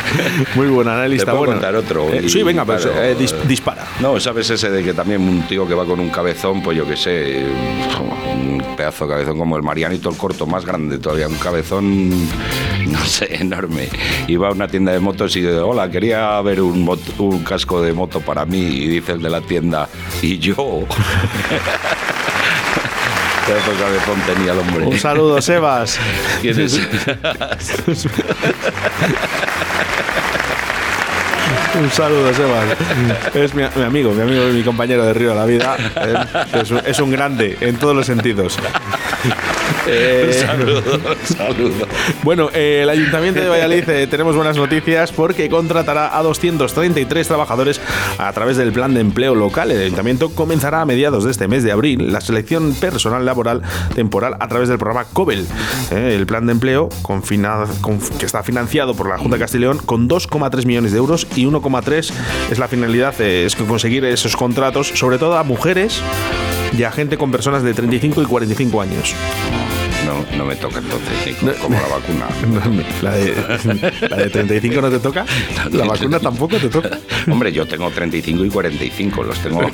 muy 0.56 0.66
buen 0.66 0.88
analista. 0.88 1.26
Te 1.26 1.30
puedo 1.30 1.38
bueno. 1.44 1.52
contar 1.60 1.76
otro. 1.76 2.08
Eh, 2.12 2.28
sí, 2.28 2.42
venga, 2.42 2.64
pues 2.64 2.82
claro, 2.84 3.00
eh, 3.02 3.16
dis- 3.16 3.40
dispara. 3.42 3.86
No, 4.00 4.18
¿sabes 4.18 4.50
ese 4.50 4.68
de 4.70 4.82
que 4.82 4.94
también 4.94 5.20
un 5.20 5.42
tío 5.46 5.66
que 5.68 5.74
va 5.74 5.84
con 5.84 6.00
un 6.00 6.10
cabezón, 6.10 6.60
pues 6.62 6.76
yo 6.76 6.84
qué 6.86 6.96
sé, 6.96 7.44
un 8.34 8.60
pedazo 8.76 9.06
de 9.06 9.12
cabezón 9.12 9.38
como 9.38 9.56
el 9.56 9.62
Marianito 9.62 10.08
el 10.10 10.16
corto, 10.16 10.46
más 10.46 10.64
grande 10.64 10.98
todavía, 10.98 11.28
un 11.28 11.36
cabezón, 11.36 12.10
no 12.90 13.04
sé, 13.04 13.36
enorme. 13.42 13.88
Va 14.42 14.48
a 14.48 14.52
una 14.52 14.66
tienda 14.66 14.90
de 14.92 14.98
motos 14.98 15.36
y 15.36 15.42
dice, 15.42 15.58
hola, 15.58 15.88
quería 15.88 16.40
ver 16.40 16.62
un, 16.62 16.88
un 17.18 17.44
casco 17.44 17.80
de 17.80 17.92
moto 17.92 18.20
para 18.20 18.44
mí. 18.44 18.58
Y 18.58 18.88
dice 18.88 19.12
el 19.12 19.22
de 19.22 19.30
la 19.30 19.40
tienda, 19.42 19.88
¿y 20.20 20.38
yo? 20.38 20.84
Pedazo 23.46 23.70
de 23.72 23.76
cabezón 23.78 24.20
tenía 24.26 24.52
el 24.52 24.58
hombre. 24.58 24.86
Un 24.86 24.98
saludo, 24.98 25.40
Sebas. 25.42 25.98
¿Quién 26.40 26.60
es? 26.60 26.80
Un 31.80 31.90
saludo, 31.90 32.32
Sebas. 32.34 32.64
Es 33.34 33.54
mi, 33.54 33.62
mi 33.76 33.82
amigo, 33.82 34.12
mi 34.12 34.22
amigo 34.22 34.48
y 34.48 34.52
mi 34.52 34.62
compañero 34.62 35.04
de 35.04 35.14
Río 35.14 35.30
de 35.30 35.34
la 35.34 35.46
Vida. 35.46 35.76
Es 36.52 36.70
un, 36.70 36.80
es 36.84 37.00
un 37.00 37.10
grande 37.10 37.56
en 37.60 37.76
todos 37.76 37.96
los 37.96 38.06
sentidos. 38.06 38.58
Eh, 39.88 40.32
saludo, 40.46 40.82
saludo. 41.24 41.86
Bueno, 42.22 42.50
eh, 42.54 42.80
el 42.82 42.88
Ayuntamiento 42.90 43.40
de 43.40 43.48
Valladolid 43.48 43.88
eh, 43.88 44.06
tenemos 44.06 44.36
buenas 44.36 44.56
noticias 44.56 45.10
porque 45.12 45.48
contratará 45.48 46.16
a 46.16 46.22
233 46.22 47.26
trabajadores 47.26 47.80
a 48.18 48.32
través 48.32 48.56
del 48.56 48.72
plan 48.72 48.94
de 48.94 49.00
empleo 49.00 49.34
local. 49.34 49.70
El 49.70 49.82
Ayuntamiento 49.82 50.30
comenzará 50.30 50.80
a 50.82 50.84
mediados 50.84 51.24
de 51.24 51.30
este 51.32 51.48
mes 51.48 51.64
de 51.64 51.72
abril 51.72 52.12
la 52.12 52.20
selección 52.20 52.74
personal 52.74 53.24
laboral 53.24 53.62
temporal 53.94 54.36
a 54.38 54.48
través 54.48 54.68
del 54.68 54.78
programa 54.78 55.04
COBEL. 55.12 55.46
eh, 55.90 56.14
el 56.16 56.26
plan 56.26 56.46
de 56.46 56.52
empleo 56.52 56.88
con- 57.02 57.22
que 57.22 58.26
está 58.26 58.42
financiado 58.42 58.94
por 58.94 59.08
la 59.08 59.18
Junta 59.18 59.36
de 59.36 59.58
León 59.58 59.78
con 59.84 60.08
2,3 60.08 60.64
millones 60.66 60.92
de 60.92 60.98
euros 60.98 61.26
y 61.36 61.46
1,3 61.46 62.12
es 62.50 62.58
la 62.58 62.68
finalidad, 62.68 63.20
es 63.20 63.56
conseguir 63.56 64.04
esos 64.04 64.36
contratos, 64.36 64.88
sobre 64.94 65.18
todo 65.18 65.36
a 65.38 65.42
mujeres 65.42 66.00
y 66.76 66.84
a 66.84 66.92
gente 66.92 67.16
con 67.18 67.30
personas 67.30 67.62
de 67.62 67.74
35 67.74 68.22
y 68.22 68.26
45 68.26 68.80
años. 68.80 69.14
No, 70.06 70.24
no 70.36 70.44
me 70.44 70.56
toca 70.56 70.78
entonces, 70.78 71.12
sí, 71.24 71.36
No. 71.42 71.52
como 71.54 71.76
la 71.76 71.86
vacuna. 71.88 72.26
La 73.02 73.12
de, 73.12 73.34
la 74.08 74.16
de 74.16 74.30
35 74.30 74.80
no 74.80 74.90
te 74.90 74.98
toca, 74.98 75.24
la 75.70 75.84
vacuna 75.84 76.18
tampoco 76.20 76.56
te 76.56 76.68
toca. 76.68 76.98
Hombre, 77.30 77.52
yo 77.52 77.66
tengo 77.66 77.90
35 77.90 78.44
y 78.44 78.48
45, 78.50 79.22
los 79.24 79.38
tengo. 79.40 79.60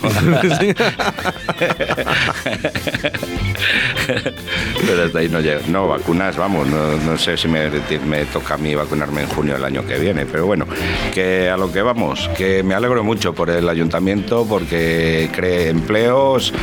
Pero 4.88 5.18
ahí 5.18 5.28
no 5.28 5.40
llega. 5.40 5.60
No, 5.68 5.86
vacunas, 5.86 6.34
vamos, 6.38 6.66
no, 6.66 6.96
no 6.96 7.18
sé 7.18 7.36
si 7.36 7.46
me, 7.46 7.68
me 8.06 8.24
toca 8.24 8.54
a 8.54 8.56
mí 8.56 8.74
vacunarme 8.74 9.24
en 9.24 9.28
junio 9.28 9.52
del 9.52 9.64
año 9.64 9.84
que 9.84 9.98
viene, 9.98 10.24
pero 10.24 10.46
bueno, 10.46 10.66
que 11.12 11.50
a 11.50 11.58
lo 11.58 11.70
que 11.70 11.82
vamos, 11.82 12.30
que 12.34 12.62
me 12.62 12.74
alegro 12.74 13.04
mucho 13.04 13.34
por 13.34 13.50
el 13.50 13.68
ayuntamiento 13.68 14.46
porque 14.48 15.28
cree 15.30 15.68
empleos, 15.68 16.54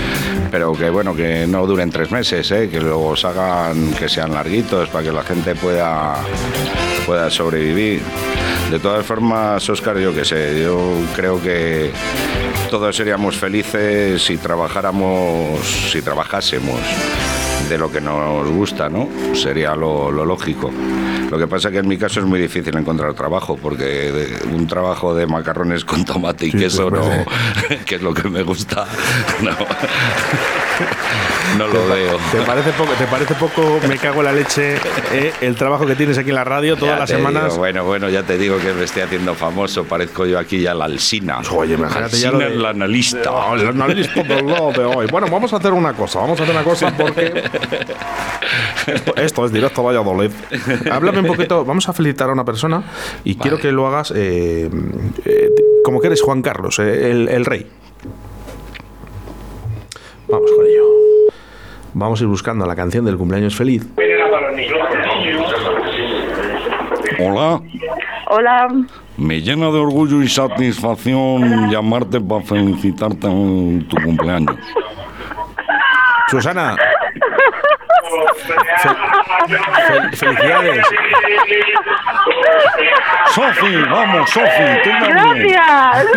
pero 0.49 0.73
que 0.73 0.89
bueno, 0.89 1.15
que 1.15 1.45
no 1.45 1.67
duren 1.67 1.91
tres 1.91 2.09
meses, 2.09 2.49
¿eh? 2.49 2.67
que 2.67 2.81
los 2.81 3.23
hagan, 3.25 3.93
que 3.93 4.09
sean 4.09 4.33
larguitos 4.33 4.89
para 4.89 5.03
que 5.03 5.11
la 5.11 5.21
gente 5.21 5.53
pueda, 5.53 6.15
pueda 7.05 7.29
sobrevivir. 7.29 8.01
De 8.71 8.79
todas 8.79 9.05
formas, 9.05 9.69
Oscar, 9.69 9.99
yo 9.99 10.15
qué 10.15 10.25
sé, 10.25 10.63
yo 10.63 10.79
creo 11.15 11.39
que 11.39 11.91
todos 12.71 12.95
seríamos 12.95 13.37
felices 13.37 14.23
si 14.23 14.37
trabajáramos, 14.37 15.59
si 15.91 16.01
trabajásemos 16.01 16.79
de 17.69 17.77
lo 17.77 17.91
que 17.91 18.01
nos 18.01 18.49
gusta, 18.49 18.89
¿no? 18.89 19.07
Sería 19.33 19.75
lo, 19.75 20.11
lo 20.11 20.25
lógico. 20.25 20.71
Lo 21.35 21.39
que 21.41 21.47
pasa 21.47 21.69
que 21.69 21.79
en 21.79 21.87
mi 21.89 21.97
caso 21.97 22.21
es 22.21 22.25
muy 22.25 22.39
difícil 22.39 22.77
encontrar 22.77 23.13
trabajo, 23.13 23.57
porque 23.61 24.39
un 24.53 24.67
trabajo 24.67 25.13
de 25.13 25.27
macarrones 25.27 25.83
con 25.83 26.05
tomate 26.05 26.45
y 26.45 26.51
Sí, 26.51 26.57
queso, 26.59 26.89
no, 26.89 27.01
que 27.85 27.95
es 27.95 28.01
lo 28.01 28.13
que 28.13 28.29
me 28.29 28.41
gusta, 28.43 28.85
no, 29.41 29.51
no 31.57 31.67
lo 31.67 31.87
veo. 31.87 32.17
¿Te 32.31 32.39
parece 32.41 32.71
poco, 32.71 32.93
te 32.93 33.05
parece 33.07 33.33
poco 33.35 33.79
me 33.87 33.97
cago 33.97 34.19
en 34.19 34.25
la 34.25 34.31
leche 34.31 34.75
eh, 35.11 35.33
el 35.41 35.55
trabajo 35.55 35.85
que 35.85 35.95
tienes 35.95 36.17
aquí 36.17 36.29
en 36.29 36.35
la 36.35 36.43
radio 36.45 36.77
todas 36.77 36.95
Ya 36.95 36.99
las 36.99 37.09
semanas? 37.09 37.43
digo, 37.45 37.57
bueno, 37.57 37.83
bueno, 37.83 38.09
ya 38.09 38.23
te 38.23 38.37
digo 38.37 38.57
que 38.59 38.71
me 38.73 38.85
estoy 38.85 39.01
haciendo 39.03 39.35
famoso, 39.35 39.83
parezco 39.83 40.25
yo 40.25 40.39
aquí 40.39 40.61
ya 40.61 40.73
la 40.73 40.85
Alsina. 40.85 41.39
Oye, 41.51 41.73
imagínate 41.73 42.17
ya 42.17 42.31
lo 42.31 42.39
de- 42.39 42.45
el 42.47 42.65
analista. 42.65 43.29
El 43.55 43.67
analista 43.67 44.23
de 44.23 44.85
hoy. 44.85 45.07
Bueno, 45.11 45.27
vamos 45.29 45.51
a 45.53 45.57
hacer 45.57 45.73
una 45.73 45.91
cosa, 45.93 46.19
vamos 46.19 46.39
a 46.39 46.43
hacer 46.43 46.55
una 46.55 46.63
cosa 46.63 46.95
porque 46.95 47.43
esto, 48.87 49.15
esto 49.17 49.45
es 49.45 49.51
directo 49.51 49.81
a 49.81 49.85
Valladolid. 49.85 50.31
Háblame 50.91 51.23
un 51.25 51.27
poquito, 51.35 51.65
vamos 51.65 51.87
a 51.89 51.93
felicitar 51.93 52.29
a 52.29 52.33
una 52.33 52.45
persona 52.45 52.83
y 53.23 53.35
quiero 53.35 53.57
que 53.57 53.71
lo 53.71 53.87
hagas 53.87 54.11
eh, 54.15 54.69
eh, 55.25 55.49
como 55.83 55.99
que 55.99 56.07
eres 56.07 56.21
Juan 56.21 56.41
Carlos, 56.41 56.79
eh, 56.79 57.11
el, 57.11 57.27
el 57.29 57.45
rey. 57.45 57.67
Vamos 60.27 60.51
con 60.51 60.65
ello. 60.65 60.83
Vamos 61.93 62.19
a 62.19 62.23
ir 62.23 62.27
buscando 62.29 62.65
la 62.65 62.75
canción 62.75 63.05
del 63.05 63.17
cumpleaños 63.17 63.55
feliz. 63.55 63.87
Hola. 67.19 67.61
Hola, 68.27 68.67
Me 69.17 69.39
llena 69.39 69.67
de 69.67 69.77
orgullo 69.79 70.21
y 70.21 70.27
satisfacción 70.27 71.69
llamarte 71.69 72.19
para 72.19 72.41
felicitarte 72.41 73.27
en 73.27 73.87
tu 73.87 73.95
cumpleaños. 74.03 74.55
Susana. 76.27 76.75
Fe- 79.47 79.57
fe- 79.87 80.17
felicidades. 80.17 80.85
Sofi, 83.33 83.75
vamos, 83.89 84.29
Sofi, 84.29 84.63
tú 84.83 84.89
también. 84.89 85.47
gracias. 85.49 86.07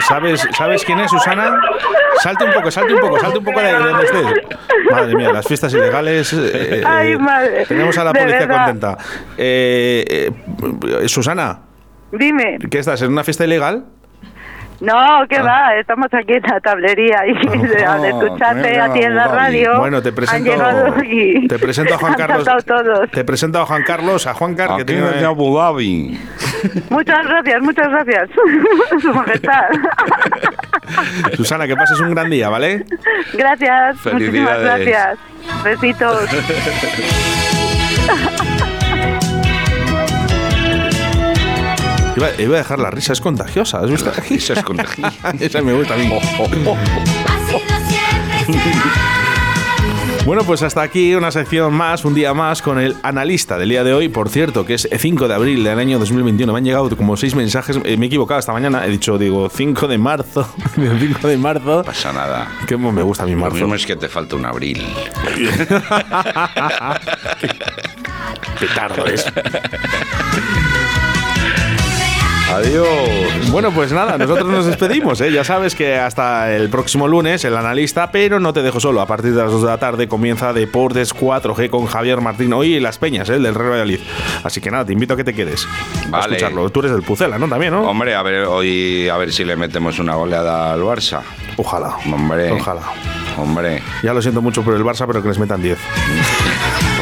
¿Sabes, 0.00 0.48
¿Sabes 0.56 0.84
quién 0.84 1.00
es 1.00 1.10
Susana? 1.10 1.60
Salte 2.22 2.44
un 2.44 2.52
poco, 2.52 2.70
salte 2.70 2.94
un 2.94 3.00
poco, 3.00 3.18
salte 3.18 3.38
un 3.38 3.44
poco 3.44 3.60
de 3.60 3.72
donde 3.72 4.04
estés. 4.04 4.26
Madre 4.90 5.14
mía, 5.14 5.32
las 5.32 5.46
fiestas 5.46 5.72
ilegales. 5.74 6.32
eh, 6.32 6.50
eh, 6.80 6.82
Ay, 6.86 7.16
madre. 7.18 7.66
Tenemos 7.66 7.96
a 7.98 8.04
la 8.04 8.12
policía 8.12 8.48
contenta. 8.48 8.96
Eh, 9.36 10.30
eh, 11.02 11.08
Susana, 11.08 11.60
Dime. 12.12 12.58
¿qué 12.70 12.78
estás? 12.78 13.02
¿En 13.02 13.12
una 13.12 13.24
fiesta 13.24 13.44
ilegal? 13.44 13.84
No, 14.80 14.94
Ah. 14.96 15.26
¿qué 15.28 15.40
va? 15.40 15.74
Estamos 15.76 16.08
aquí 16.12 16.32
en 16.34 16.42
la 16.42 16.58
tablería 16.60 17.18
y 17.26 17.84
al 17.84 18.04
escucharte 18.04 18.80
a 18.80 18.92
ti 18.92 19.00
en 19.02 19.14
la 19.14 19.28
radio. 19.28 19.78
Bueno, 19.78 20.00
te 20.02 20.08
Han 20.08 20.14
presento, 20.14 20.50
llegado 20.50 21.04
y 21.04 21.46
te 21.48 21.58
presento 21.58 21.94
a 21.94 21.98
Juan 21.98 22.14
Carlos. 22.18 22.48
Te 23.12 23.24
presento 23.24 23.60
a 23.60 23.66
Juan 23.66 23.82
Carlos, 23.82 24.26
a 24.26 24.34
Juan 24.34 24.54
Carlos, 24.54 24.78
que 24.78 24.84
tiene 24.86 25.02
desde 25.02 25.26
Abu 25.26 25.54
Dhabi. 25.56 26.18
Muchas 26.88 27.26
gracias, 27.26 27.60
muchas 27.62 27.88
gracias. 27.90 28.28
Su 29.02 29.12
majestad. 29.14 29.64
Susana, 31.36 31.66
que 31.66 31.76
pases 31.76 32.00
un 32.00 32.14
gran 32.14 32.30
día, 32.30 32.48
¿vale? 32.48 32.84
Gracias, 33.34 33.96
muchísimas 34.12 34.60
gracias. 34.60 35.18
Besitos. 35.62 36.28
Iba, 42.16 42.28
iba 42.38 42.54
a 42.56 42.58
dejar 42.58 42.78
la 42.78 42.90
risa, 42.90 43.12
es 43.12 43.20
contagiosa. 43.20 43.78
¿Has 43.80 43.90
visto? 43.90 44.10
Es 44.30 44.62
contagiosa. 44.62 45.30
Esa 45.40 45.62
me 45.62 45.72
gusta 45.72 45.94
a 45.94 45.96
mí. 45.96 46.10
Bueno, 50.26 50.44
pues 50.44 50.62
hasta 50.62 50.82
aquí 50.82 51.14
una 51.14 51.30
sección 51.30 51.72
más, 51.72 52.04
un 52.04 52.14
día 52.14 52.34
más 52.34 52.60
con 52.60 52.78
el 52.78 52.94
analista 53.02 53.56
del 53.56 53.70
día 53.70 53.82
de 53.82 53.94
hoy. 53.94 54.08
Por 54.10 54.28
cierto, 54.28 54.66
que 54.66 54.74
es 54.74 54.86
5 54.94 55.26
de 55.26 55.34
abril 55.34 55.64
del 55.64 55.78
año 55.78 55.98
2021. 55.98 56.52
Me 56.52 56.58
han 56.58 56.64
llegado 56.64 56.94
como 56.94 57.16
seis 57.16 57.34
mensajes. 57.34 57.80
eh, 57.84 57.96
me 57.96 58.04
he 58.04 58.08
equivocado 58.08 58.38
esta 58.38 58.52
mañana. 58.52 58.84
He 58.86 58.90
dicho, 58.90 59.16
digo, 59.16 59.48
5 59.48 59.88
de 59.88 59.96
marzo. 59.98 60.46
5 60.76 61.26
de 61.26 61.36
marzo. 61.38 61.76
No 61.78 61.84
pasa 61.84 62.12
nada. 62.12 62.48
Que 62.66 62.76
me 62.76 63.02
gusta 63.02 63.24
mi 63.24 63.32
Lo 63.32 63.38
marzo. 63.38 63.56
mismo 63.56 63.74
es 63.74 63.86
que 63.86 63.96
te 63.96 64.08
falta 64.08 64.36
un 64.36 64.44
abril. 64.44 64.86
Petardo 68.60 69.06
es. 69.06 69.24
Adiós. 72.54 73.50
Bueno, 73.50 73.70
pues 73.70 73.92
nada, 73.92 74.18
nosotros 74.18 74.48
nos 74.48 74.66
despedimos, 74.66 75.20
¿eh? 75.20 75.30
Ya 75.30 75.44
sabes 75.44 75.74
que 75.74 75.96
hasta 75.96 76.52
el 76.54 76.68
próximo 76.68 77.06
lunes 77.06 77.44
el 77.44 77.56
analista, 77.56 78.10
pero 78.10 78.40
no 78.40 78.52
te 78.52 78.62
dejo 78.62 78.80
solo. 78.80 79.00
A 79.00 79.06
partir 79.06 79.32
de 79.34 79.42
las 79.42 79.52
2 79.52 79.62
de 79.62 79.68
la 79.68 79.78
tarde 79.78 80.08
comienza 80.08 80.52
Deportes 80.52 81.14
4G 81.14 81.70
con 81.70 81.86
Javier 81.86 82.20
Martín. 82.20 82.52
Hoy 82.52 82.80
Las 82.80 82.98
Peñas, 82.98 83.28
¿eh? 83.30 83.38
del 83.38 83.54
Real 83.54 83.70
Valladolid. 83.70 84.00
Así 84.42 84.60
que 84.60 84.70
nada, 84.70 84.84
te 84.84 84.92
invito 84.92 85.14
a 85.14 85.16
que 85.16 85.24
te 85.24 85.32
quedes. 85.34 85.66
A 86.06 86.10
Vale. 86.10 86.36
escucharlo. 86.36 86.68
Tú 86.70 86.80
eres 86.80 86.92
del 86.92 87.02
Pucela, 87.02 87.38
¿no? 87.38 87.48
También, 87.48 87.72
¿no? 87.72 87.82
Hombre, 87.88 88.14
a 88.14 88.22
ver, 88.22 88.44
hoy 88.44 89.08
a 89.08 89.16
ver 89.16 89.32
si 89.32 89.44
le 89.44 89.54
metemos 89.56 89.98
una 90.00 90.14
goleada 90.16 90.72
al 90.72 90.80
Barça. 90.82 91.20
Ojalá. 91.56 91.96
Hombre. 92.12 92.50
Ojalá. 92.52 92.82
Hombre. 93.40 93.82
Ya 94.02 94.12
lo 94.12 94.20
siento 94.20 94.42
mucho 94.42 94.62
por 94.62 94.74
el 94.74 94.82
Barça, 94.84 95.06
pero 95.06 95.22
que 95.22 95.28
les 95.28 95.38
metan 95.38 95.62
10. 95.62 95.78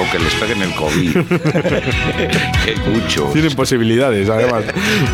O 0.01 0.13
que 0.13 0.19
les 0.21 0.35
peguen 0.37 0.63
el 0.63 0.73
COVID. 0.75 1.13
Qué 2.65 2.77
mucho. 2.89 3.31
Tienen 3.33 3.55
posibilidades, 3.57 4.29
además. 4.29 4.65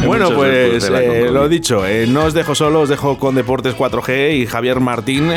bueno, 0.07 0.31
pues 0.35 0.85
eh, 0.85 1.29
lo 1.31 1.49
dicho, 1.49 1.87
eh, 1.87 2.07
no 2.07 2.25
os 2.25 2.35
dejo 2.35 2.55
solo, 2.55 2.83
os 2.83 2.91
dejo 2.91 3.19
con 3.19 3.35
Deportes 3.35 3.75
4G 3.75 4.35
y 4.35 4.47
Javier 4.47 4.81
Martín 4.81 5.33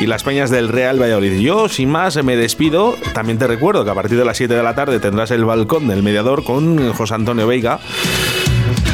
y 0.00 0.06
las 0.06 0.24
peñas 0.24 0.50
del 0.50 0.68
Real 0.68 1.00
Valladolid. 1.00 1.38
Yo, 1.38 1.68
sin 1.68 1.90
más, 1.90 2.22
me 2.24 2.36
despido. 2.36 2.96
También 3.12 3.38
te 3.38 3.46
recuerdo 3.46 3.84
que 3.84 3.90
a 3.90 3.94
partir 3.94 4.18
de 4.18 4.24
las 4.24 4.36
7 4.36 4.52
de 4.52 4.62
la 4.64 4.74
tarde 4.74 4.98
tendrás 4.98 5.30
el 5.30 5.44
balcón 5.44 5.86
del 5.86 6.02
mediador 6.02 6.42
con 6.42 6.92
José 6.92 7.14
Antonio 7.14 7.46
Veiga. 7.46 7.78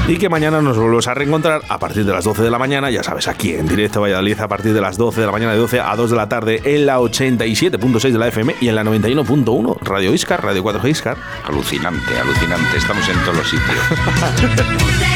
Y 0.06 0.18
que 0.18 0.28
mañana 0.28 0.60
nos 0.60 0.76
volvemos 0.76 1.08
a 1.08 1.14
reencontrar 1.14 1.62
a 1.66 1.78
partir 1.78 2.04
de 2.04 2.12
las 2.12 2.24
12 2.24 2.42
de 2.42 2.50
la 2.50 2.58
mañana, 2.58 2.90
ya 2.90 3.02
sabes, 3.02 3.26
aquí 3.26 3.54
en 3.54 3.66
directo 3.66 4.02
Valladolid, 4.02 4.38
a 4.38 4.48
partir 4.48 4.74
de 4.74 4.80
las 4.80 4.98
12 4.98 5.20
de 5.20 5.26
la 5.26 5.32
mañana, 5.32 5.52
de 5.52 5.58
12 5.58 5.80
a 5.80 5.96
2 5.96 6.10
de 6.10 6.16
la 6.16 6.28
tarde, 6.28 6.60
en 6.62 6.84
la 6.84 6.98
87.6 6.98 8.12
de 8.12 8.18
la 8.18 8.28
FM 8.28 8.56
y 8.60 8.68
en 8.68 8.74
la 8.74 8.84
91.1, 8.84 9.78
Radio 9.80 10.12
Iscar, 10.12 10.44
Radio 10.44 10.62
4G 10.62 10.90
Iscar. 10.90 11.16
Alucinante, 11.44 12.18
alucinante. 12.18 12.76
Estamos 12.76 13.08
en 13.08 13.18
todos 13.20 13.36
los 13.36 13.48
sitios. 13.48 13.78